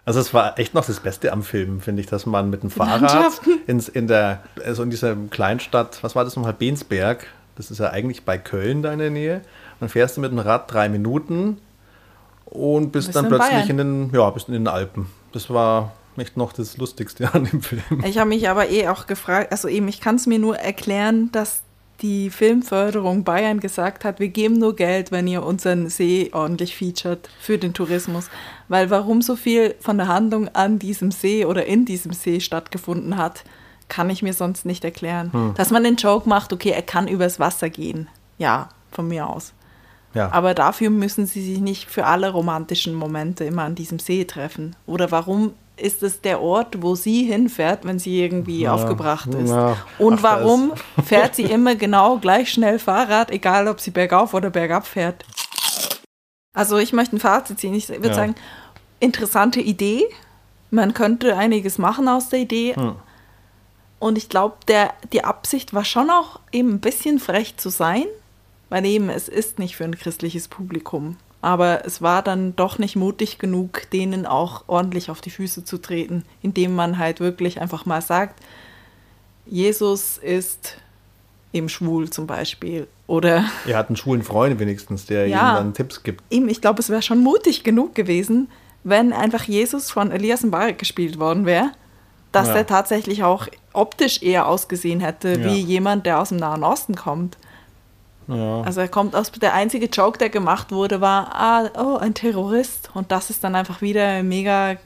Also 0.06 0.20
es 0.20 0.32
war 0.32 0.56
echt 0.58 0.72
noch 0.72 0.86
das 0.86 1.00
Beste 1.00 1.32
am 1.32 1.42
Film, 1.42 1.80
finde 1.80 2.00
ich, 2.00 2.06
dass 2.06 2.26
man 2.26 2.48
mit 2.48 2.62
dem 2.62 2.70
Fahrrad 2.70 3.40
ins, 3.66 3.88
in 3.88 4.06
der, 4.06 4.40
also 4.64 4.84
in 4.84 4.90
dieser 4.90 5.16
Kleinstadt, 5.30 5.98
was 6.02 6.14
war 6.14 6.24
das 6.24 6.36
nochmal, 6.36 6.52
Bensberg, 6.52 7.26
das 7.56 7.72
ist 7.72 7.78
ja 7.78 7.90
eigentlich 7.90 8.24
bei 8.24 8.38
Köln 8.38 8.82
da 8.82 8.92
in 8.92 9.00
der 9.00 9.10
Nähe, 9.10 9.40
dann 9.80 9.88
fährst 9.88 10.16
du 10.16 10.20
mit 10.20 10.30
dem 10.30 10.38
Rad 10.38 10.72
drei 10.72 10.88
Minuten 10.88 11.58
und 12.44 12.92
bist 12.92 13.08
Bist 13.08 13.16
dann 13.16 13.24
in 13.24 13.30
plötzlich 13.30 13.50
Bayern. 13.50 13.68
in 13.70 13.76
den, 13.78 14.10
ja, 14.14 14.30
bist 14.30 14.46
in 14.46 14.54
den 14.54 14.68
Alpen. 14.68 15.08
Das 15.32 15.50
war 15.50 15.92
echt 16.16 16.36
noch 16.36 16.52
das 16.52 16.76
Lustigste 16.76 17.28
an 17.34 17.44
dem 17.44 17.60
Film. 17.60 18.04
Ich 18.04 18.18
habe 18.18 18.28
mich 18.28 18.48
aber 18.48 18.70
eh 18.70 18.86
auch 18.86 19.08
gefragt, 19.08 19.50
also 19.50 19.66
eben, 19.66 19.88
ich 19.88 20.00
kann 20.00 20.14
es 20.14 20.28
mir 20.28 20.38
nur 20.38 20.56
erklären, 20.56 21.30
dass 21.32 21.62
die 22.02 22.30
Filmförderung 22.30 23.24
Bayern 23.24 23.60
gesagt 23.60 24.04
hat, 24.04 24.20
wir 24.20 24.28
geben 24.28 24.58
nur 24.58 24.76
Geld, 24.76 25.12
wenn 25.12 25.26
ihr 25.26 25.42
unseren 25.42 25.88
See 25.88 26.30
ordentlich 26.32 26.76
featured 26.76 27.28
für 27.40 27.58
den 27.58 27.74
Tourismus. 27.74 28.28
Weil 28.68 28.90
warum 28.90 29.22
so 29.22 29.36
viel 29.36 29.74
von 29.80 29.96
der 29.96 30.08
Handlung 30.08 30.48
an 30.48 30.78
diesem 30.78 31.10
See 31.10 31.44
oder 31.44 31.66
in 31.66 31.84
diesem 31.84 32.12
See 32.12 32.40
stattgefunden 32.40 33.16
hat, 33.16 33.44
kann 33.88 34.10
ich 34.10 34.22
mir 34.22 34.32
sonst 34.32 34.66
nicht 34.66 34.84
erklären. 34.84 35.54
Dass 35.56 35.70
man 35.70 35.84
den 35.84 35.96
Joke 35.96 36.28
macht, 36.28 36.52
okay, 36.52 36.70
er 36.70 36.82
kann 36.82 37.08
übers 37.08 37.38
Wasser 37.38 37.70
gehen. 37.70 38.08
Ja, 38.38 38.68
von 38.90 39.08
mir 39.08 39.28
aus. 39.28 39.52
Ja. 40.14 40.32
Aber 40.32 40.54
dafür 40.54 40.90
müssen 40.90 41.26
sie 41.26 41.44
sich 41.44 41.60
nicht 41.60 41.90
für 41.90 42.06
alle 42.06 42.30
romantischen 42.30 42.94
Momente 42.94 43.44
immer 43.44 43.62
an 43.62 43.74
diesem 43.74 43.98
See 43.98 44.24
treffen. 44.24 44.74
Oder 44.86 45.10
warum 45.10 45.52
ist 45.76 46.02
es 46.02 46.20
der 46.22 46.40
Ort, 46.40 46.82
wo 46.82 46.94
sie 46.94 47.24
hinfährt, 47.24 47.84
wenn 47.84 47.98
sie 47.98 48.20
irgendwie 48.22 48.60
Ja, 48.62 48.72
aufgebracht 48.74 49.28
ist? 49.34 49.50
ja. 49.50 49.76
Und 49.98 50.18
Ach, 50.20 50.22
warum 50.22 50.72
fährt 51.04 51.34
sie 51.34 51.44
immer 51.44 51.74
genau 51.74 52.18
gleich 52.18 52.50
schnell 52.50 52.78
Fahrrad, 52.78 53.30
egal 53.30 53.68
ob 53.68 53.80
sie 53.80 53.90
bergauf 53.90 54.32
oder 54.34 54.50
bergab 54.50 54.86
fährt? 54.86 55.24
Also 56.54 56.78
ich 56.78 56.92
möchte 56.92 57.16
ein 57.16 57.20
Fazit 57.20 57.58
ziehen. 57.60 57.74
Ich 57.74 57.88
würde 57.88 58.08
Ja. 58.08 58.14
sagen, 58.14 58.34
interessante 59.00 59.60
Idee. 59.60 60.04
Man 60.70 60.94
könnte 60.94 61.36
einiges 61.36 61.76
machen 61.78 62.08
aus 62.08 62.30
der 62.30 62.40
Idee. 62.40 62.74
Hm. 62.74 62.96
Und 63.98 64.18
ich 64.18 64.28
glaube, 64.28 64.56
die 65.12 65.24
Absicht 65.24 65.74
war 65.74 65.84
schon 65.84 66.10
auch 66.10 66.40
eben 66.52 66.74
ein 66.74 66.80
bisschen 66.80 67.18
frech 67.18 67.56
zu 67.56 67.68
sein, 67.68 68.04
weil 68.68 68.84
eben 68.84 69.08
es 69.10 69.28
ist 69.28 69.58
nicht 69.58 69.76
für 69.76 69.84
ein 69.84 69.96
christliches 69.96 70.48
Publikum. 70.48 71.16
Aber 71.42 71.84
es 71.84 72.02
war 72.02 72.22
dann 72.22 72.56
doch 72.56 72.78
nicht 72.78 72.96
mutig 72.96 73.38
genug, 73.38 73.88
denen 73.92 74.26
auch 74.26 74.64
ordentlich 74.66 75.10
auf 75.10 75.20
die 75.20 75.30
Füße 75.30 75.64
zu 75.64 75.78
treten, 75.78 76.24
indem 76.42 76.74
man 76.74 76.98
halt 76.98 77.20
wirklich 77.20 77.60
einfach 77.60 77.86
mal 77.86 78.02
sagt, 78.02 78.40
Jesus 79.46 80.18
ist 80.18 80.78
eben 81.52 81.68
schwul 81.68 82.10
zum 82.10 82.26
Beispiel. 82.26 82.88
Oder 83.06 83.44
Er 83.66 83.76
hat 83.78 83.88
einen 83.88 83.96
schwulen 83.96 84.22
Freund 84.22 84.58
wenigstens, 84.58 85.06
der 85.06 85.28
Ja. 85.28 85.50
ihm 85.50 85.54
dann 85.54 85.74
Tipps 85.74 86.02
gibt. 86.02 86.22
eben, 86.30 86.48
ich 86.48 86.60
glaube, 86.60 86.80
es 86.80 86.88
wäre 86.90 87.02
schon 87.02 87.22
mutig 87.22 87.62
genug 87.62 87.94
gewesen, 87.94 88.48
wenn 88.82 89.12
einfach 89.12 89.44
Jesus 89.44 89.90
von 89.90 90.10
Elias 90.10 90.42
Mbarek 90.42 90.78
gespielt 90.78 91.18
worden 91.18 91.46
wäre, 91.46 91.70
dass 92.32 92.48
Ja. 92.48 92.56
er 92.56 92.66
tatsächlich 92.66 93.22
auch 93.22 93.46
optisch 93.72 94.22
eher 94.22 94.48
ausgesehen 94.48 95.00
hätte 95.00 95.38
wie 95.44 95.60
Ja. 95.60 95.66
jemand, 95.66 96.06
der 96.06 96.20
aus 96.20 96.30
dem 96.30 96.38
Nahen 96.38 96.64
Osten 96.64 96.96
kommt. 96.96 97.36
Ja. 98.28 98.62
Also 98.62 98.80
er 98.80 98.88
kommt 98.88 99.14
aus, 99.14 99.30
der 99.30 99.54
einzige 99.54 99.86
Joke, 99.86 100.18
der 100.18 100.30
gemacht 100.30 100.72
wurde, 100.72 101.00
war, 101.00 101.34
ah, 101.34 101.70
oh, 101.78 101.96
ein 101.96 102.14
Terrorist. 102.14 102.90
Und 102.94 103.12
das 103.12 103.30
ist 103.30 103.44
dann 103.44 103.54
einfach 103.54 103.82
wieder 103.82 104.22
mega 104.22 104.76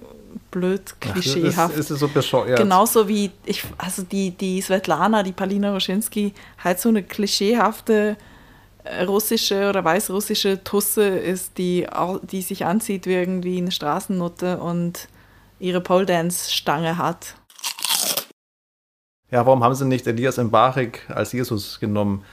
blöd, 0.50 0.82
Ach, 0.86 1.12
klischeehaft. 1.12 1.74
Ist, 1.74 1.80
ist 1.80 1.90
es 1.90 2.00
so 2.00 2.08
bescheuert? 2.08 2.58
Genauso 2.58 3.08
wie 3.08 3.30
ich, 3.46 3.64
also 3.78 4.02
die, 4.02 4.32
die 4.32 4.60
Svetlana, 4.60 5.22
die 5.22 5.32
Palina 5.32 5.72
Roschinski, 5.72 6.34
halt 6.62 6.80
so 6.80 6.88
eine 6.88 7.02
klischeehafte 7.02 8.16
äh, 8.84 9.04
russische 9.04 9.68
oder 9.68 9.84
weißrussische 9.84 10.62
Tusse 10.64 11.06
ist, 11.06 11.58
die, 11.58 11.86
die 12.30 12.42
sich 12.42 12.64
anzieht 12.66 13.06
wie 13.06 13.14
irgendwie 13.14 13.58
eine 13.58 13.72
Straßennutte 13.72 14.58
und 14.58 15.08
ihre 15.58 15.80
Pole 15.80 16.06
Dance 16.06 16.50
Stange 16.52 16.98
hat. 16.98 17.34
Ja, 19.30 19.46
warum 19.46 19.62
haben 19.62 19.74
sie 19.74 19.84
nicht 19.84 20.06
Elias 20.06 20.38
Mbarek 20.38 21.08
als 21.08 21.32
Jesus 21.32 21.78
genommen? 21.78 22.24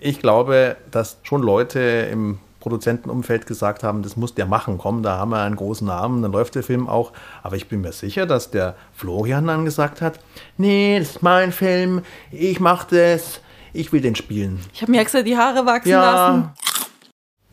Ich 0.00 0.20
glaube, 0.20 0.76
dass 0.90 1.18
schon 1.22 1.42
Leute 1.42 1.80
im 1.80 2.38
Produzentenumfeld 2.60 3.46
gesagt 3.46 3.84
haben, 3.84 4.02
das 4.02 4.16
muss 4.16 4.34
der 4.34 4.46
machen, 4.46 4.76
komm, 4.78 5.02
da 5.02 5.18
haben 5.18 5.30
wir 5.30 5.40
einen 5.40 5.54
großen 5.56 5.86
Namen, 5.86 6.22
dann 6.22 6.32
läuft 6.32 6.56
der 6.56 6.64
Film 6.64 6.88
auch. 6.88 7.12
Aber 7.42 7.54
ich 7.56 7.68
bin 7.68 7.80
mir 7.80 7.92
sicher, 7.92 8.26
dass 8.26 8.50
der 8.50 8.74
Florian 8.92 9.46
dann 9.46 9.64
gesagt 9.64 10.02
hat, 10.02 10.18
nee, 10.58 10.98
das 10.98 11.10
ist 11.10 11.22
mein 11.22 11.52
Film, 11.52 12.02
ich 12.32 12.58
mach 12.58 12.84
das, 12.84 13.40
ich 13.72 13.92
will 13.92 14.00
den 14.00 14.16
spielen. 14.16 14.58
Ich 14.72 14.82
habe 14.82 14.90
mir 14.90 15.00
extra 15.00 15.22
die 15.22 15.36
Haare 15.36 15.64
wachsen 15.64 15.90
Ja. 15.90 16.00
lassen. 16.30 16.50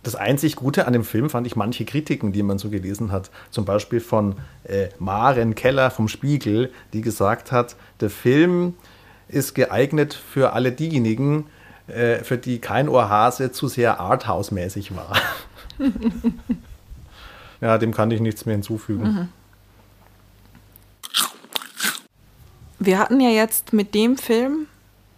Das 0.01 0.15
einzig 0.15 0.57
Gute 0.57 0.85
an 0.85 0.91
dem 0.93 1.05
Film 1.05 1.29
fand 1.29 1.47
ich 1.47 1.55
manche 1.55 1.85
Kritiken, 1.85 2.33
die 2.33 2.43
man 2.43 2.57
so 2.57 2.69
gelesen 2.69 3.11
hat. 3.11 3.29
Zum 3.51 3.63
Beispiel 3.63 4.01
von 4.01 4.35
äh, 4.65 4.89
Maren 4.99 5.55
Keller 5.55 5.91
vom 5.91 6.09
Spiegel, 6.09 6.71
die 6.91 7.01
gesagt 7.01 7.51
hat, 7.53 7.75
der 8.01 8.09
Film 8.09 8.73
ist 9.29 9.53
geeignet 9.53 10.13
für 10.13 10.53
alle 10.53 10.73
diejenigen, 10.73 11.45
äh, 11.87 12.23
für 12.23 12.37
die 12.37 12.59
kein 12.59 12.87
Ohrhase 12.89 13.51
zu 13.51 13.67
sehr 13.67 13.99
Arthouse-mäßig 13.99 14.95
war. 14.95 15.15
ja, 17.61 17.77
dem 17.77 17.93
kann 17.93 18.11
ich 18.11 18.21
nichts 18.21 18.45
mehr 18.45 18.55
hinzufügen. 18.55 19.29
Wir 22.79 22.99
hatten 22.99 23.19
ja 23.19 23.29
jetzt 23.29 23.73
mit 23.73 23.93
dem 23.95 24.17
Film 24.17 24.67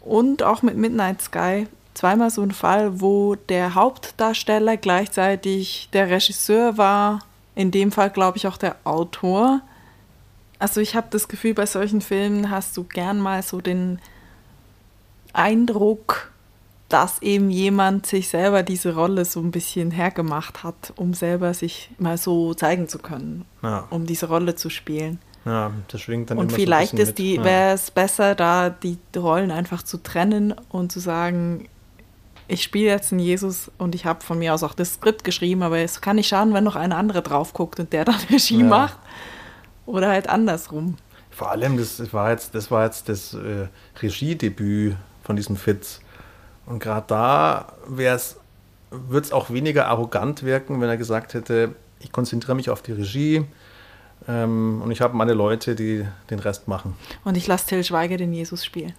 und 0.02 0.44
auch 0.44 0.62
mit 0.62 0.78
Midnight 0.78 1.22
Sky 1.22 1.68
zweimal 1.96 2.30
so 2.30 2.42
einen 2.42 2.52
Fall, 2.52 3.02
wo 3.02 3.36
der 3.36 3.74
Hauptdarsteller 3.74 4.78
gleichzeitig 4.78 5.90
der 5.94 6.10
Regisseur 6.10 6.78
war, 6.78 7.20
in 7.56 7.72
dem 7.72 7.92
Fall 7.92 8.12
glaube 8.12 8.38
ich 8.38 8.48
auch 8.48 8.58
der 8.58 8.76
Autor. 8.84 9.62
Also 10.60 10.82
ich 10.82 10.96
habe 10.96 11.08
das 11.10 11.28
Gefühl, 11.28 11.54
bei 11.54 11.66
solchen 11.66 12.02
Filmen 12.02 12.52
hast 12.52 12.78
du 12.78 12.84
gern 12.84 13.20
mal 13.20 13.42
so 13.42 13.62
den 13.62 14.00
Eindruck, 15.34 16.32
dass 16.96 17.22
eben 17.22 17.50
jemand 17.50 18.06
sich 18.06 18.30
selber 18.30 18.64
diese 18.64 18.96
Rolle 18.96 19.26
so 19.26 19.42
ein 19.42 19.52
bisschen 19.52 19.92
hergemacht 19.92 20.64
hat, 20.64 20.94
um 20.96 21.14
selber 21.14 21.54
sich 21.54 21.90
mal 21.98 22.18
so 22.18 22.54
zeigen 22.54 22.88
zu 22.88 23.00
können, 23.00 23.44
Ja, 23.62 23.86
um 23.90 24.06
diese 24.06 24.28
Rolle 24.28 24.56
zu 24.56 24.70
spielen. 24.70 25.20
ja, 25.44 25.72
das 25.90 26.00
schwingt 26.02 26.30
dann 26.30 26.38
Und 26.38 26.48
immer 26.50 26.56
vielleicht 26.56 26.92
so 26.92 26.98
ein 26.98 27.02
ist 27.02 27.16
bisschen 27.16 27.26
die, 27.34 27.38
mit. 27.38 27.46
Ja. 27.46 27.52
wäre 27.52 27.74
es 27.74 27.92
besser, 27.92 28.34
da 28.34 28.70
die 28.70 28.98
Rollen 29.18 29.52
einfach 29.52 29.84
zu 29.84 29.98
trennen 30.02 30.54
und 30.70 30.92
zu 30.94 31.00
sagen, 31.02 31.68
ich 32.48 32.64
spiele 32.64 32.90
jetzt 32.92 33.12
einen 33.12 33.20
Jesus 33.20 33.70
und 33.78 33.94
ich 33.96 34.06
habe 34.06 34.24
von 34.24 34.40
mir 34.40 34.54
aus 34.54 34.64
auch 34.64 34.74
das 34.74 34.94
Skript 34.94 35.24
geschrieben, 35.26 35.64
aber 35.64 35.80
es 35.80 36.00
kann 36.00 36.16
nicht 36.16 36.28
schaden, 36.30 36.54
wenn 36.54 36.64
noch 36.64 36.76
eine 36.78 36.96
andere 36.96 37.22
drauf 37.24 37.52
guckt 37.54 37.78
und 37.80 37.92
der 37.92 38.06
dann 38.06 38.16
Regie 38.32 38.60
Ja. 38.60 38.66
macht. 38.66 38.98
Oder 39.86 40.10
halt 40.10 40.30
andersrum. 40.30 40.96
Vor 41.32 41.52
allem, 41.52 41.76
das 41.78 42.14
war 42.14 42.32
jetzt 42.32 42.56
das, 42.56 42.72
war 42.72 42.86
jetzt 42.86 43.10
das 43.10 43.34
äh, 43.34 43.68
Regiedebüt 44.02 44.96
von 45.24 45.36
diesem 45.36 45.58
Fitz. 45.58 46.00
Und 46.66 46.80
gerade 46.80 47.06
da 47.08 47.74
würde 47.88 49.26
es 49.26 49.32
auch 49.32 49.50
weniger 49.50 49.88
arrogant 49.88 50.44
wirken, 50.44 50.82
wenn 50.82 50.90
er 50.90 50.98
gesagt 50.98 51.34
hätte, 51.34 51.76
ich 52.00 52.12
konzentriere 52.12 52.56
mich 52.56 52.70
auf 52.70 52.82
die 52.82 52.92
Regie 52.92 53.46
ähm, 54.28 54.82
und 54.84 54.92
ich 54.92 55.02
habe 55.02 55.16
meine 55.16 55.34
Leute, 55.34 55.76
die 55.76 56.06
den 56.30 56.40
Rest 56.40 56.68
machen. 56.68 56.96
Und 57.24 57.38
ich 57.38 57.48
lasse 57.48 57.68
Till 57.68 57.84
Schweiger 57.84 58.18
den 58.18 58.34
Jesus 58.34 58.64
spielen. 58.66 58.94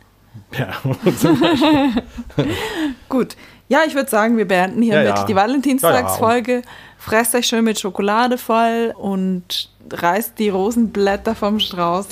Ja, 0.57 0.69
Gut. 3.09 3.37
Ja, 3.69 3.81
ich 3.87 3.95
würde 3.95 4.09
sagen, 4.11 4.37
wir 4.37 4.47
beenden 4.47 4.83
hiermit 4.83 5.07
Ja, 5.07 5.17
ja. 5.17 5.25
die 5.25 5.35
Valentinstagsfolge. 5.35 6.63
Fresst 6.99 7.35
euch 7.35 7.47
schön 7.47 7.65
mit 7.65 7.81
Schokolade 7.81 8.39
voll 8.39 8.93
und 8.97 9.71
reißt 9.91 10.39
die 10.39 10.51
Rosenblätter 10.51 11.35
vom 11.35 11.59
Strauß. 11.59 12.07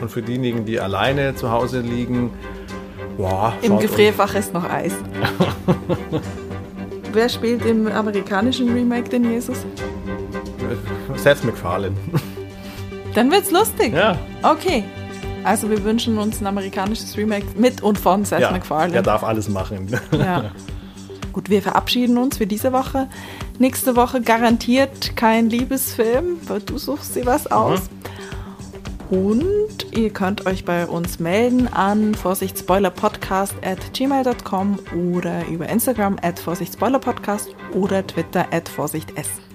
und 0.00 0.10
für 0.10 0.22
diejenigen, 0.22 0.64
die 0.64 0.78
alleine 0.80 1.34
zu 1.34 1.50
Hause 1.50 1.80
liegen, 1.80 2.32
boah, 3.18 3.52
Im 3.60 3.78
Gefrierfach 3.78 4.34
ist 4.34 4.54
noch 4.54 4.64
Eis. 4.64 4.94
Wer 7.12 7.28
spielt 7.28 7.64
im 7.66 7.86
amerikanischen 7.88 8.72
Remake 8.72 9.10
den 9.10 9.30
Jesus? 9.30 9.58
Seth 11.16 11.44
MacFarlane. 11.44 11.96
Dann 13.14 13.30
wird's 13.30 13.50
lustig. 13.50 13.92
Ja. 13.92 14.16
Okay. 14.42 14.84
Also 15.44 15.70
wir 15.70 15.82
wünschen 15.84 16.18
uns 16.18 16.40
ein 16.40 16.46
amerikanisches 16.46 17.16
Remake 17.16 17.46
mit 17.56 17.82
und 17.82 17.98
von 17.98 18.24
Seth 18.24 18.40
Ja, 18.40 18.50
MacFarlane. 18.50 18.94
er 18.94 19.02
darf 19.02 19.24
alles 19.24 19.48
machen. 19.48 19.88
Ja. 20.12 20.50
Gut, 21.32 21.50
wir 21.50 21.62
verabschieden 21.62 22.18
uns 22.18 22.38
für 22.38 22.46
diese 22.46 22.72
Woche. 22.72 23.08
Nächste 23.58 23.96
Woche 23.96 24.20
garantiert 24.20 25.16
kein 25.16 25.48
Liebesfilm, 25.48 26.38
weil 26.46 26.60
du 26.60 26.78
suchst 26.78 27.14
dir 27.16 27.26
was 27.26 27.46
aus. 27.50 27.82
Und 29.10 29.86
ihr 29.96 30.10
könnt 30.10 30.46
euch 30.46 30.64
bei 30.64 30.86
uns 30.86 31.18
melden 31.18 31.66
an 31.68 32.14
vorsichtsspoilerpodcast 32.14 33.54
at 33.62 33.94
gmail.com 33.94 34.78
oder 35.12 35.46
über 35.46 35.68
Instagram 35.68 36.18
at 36.20 36.38
vorsichtsspoilerpodcast 36.38 37.54
oder 37.72 38.06
Twitter 38.06 38.46
at 38.52 38.68
vorsichts. 38.68 39.47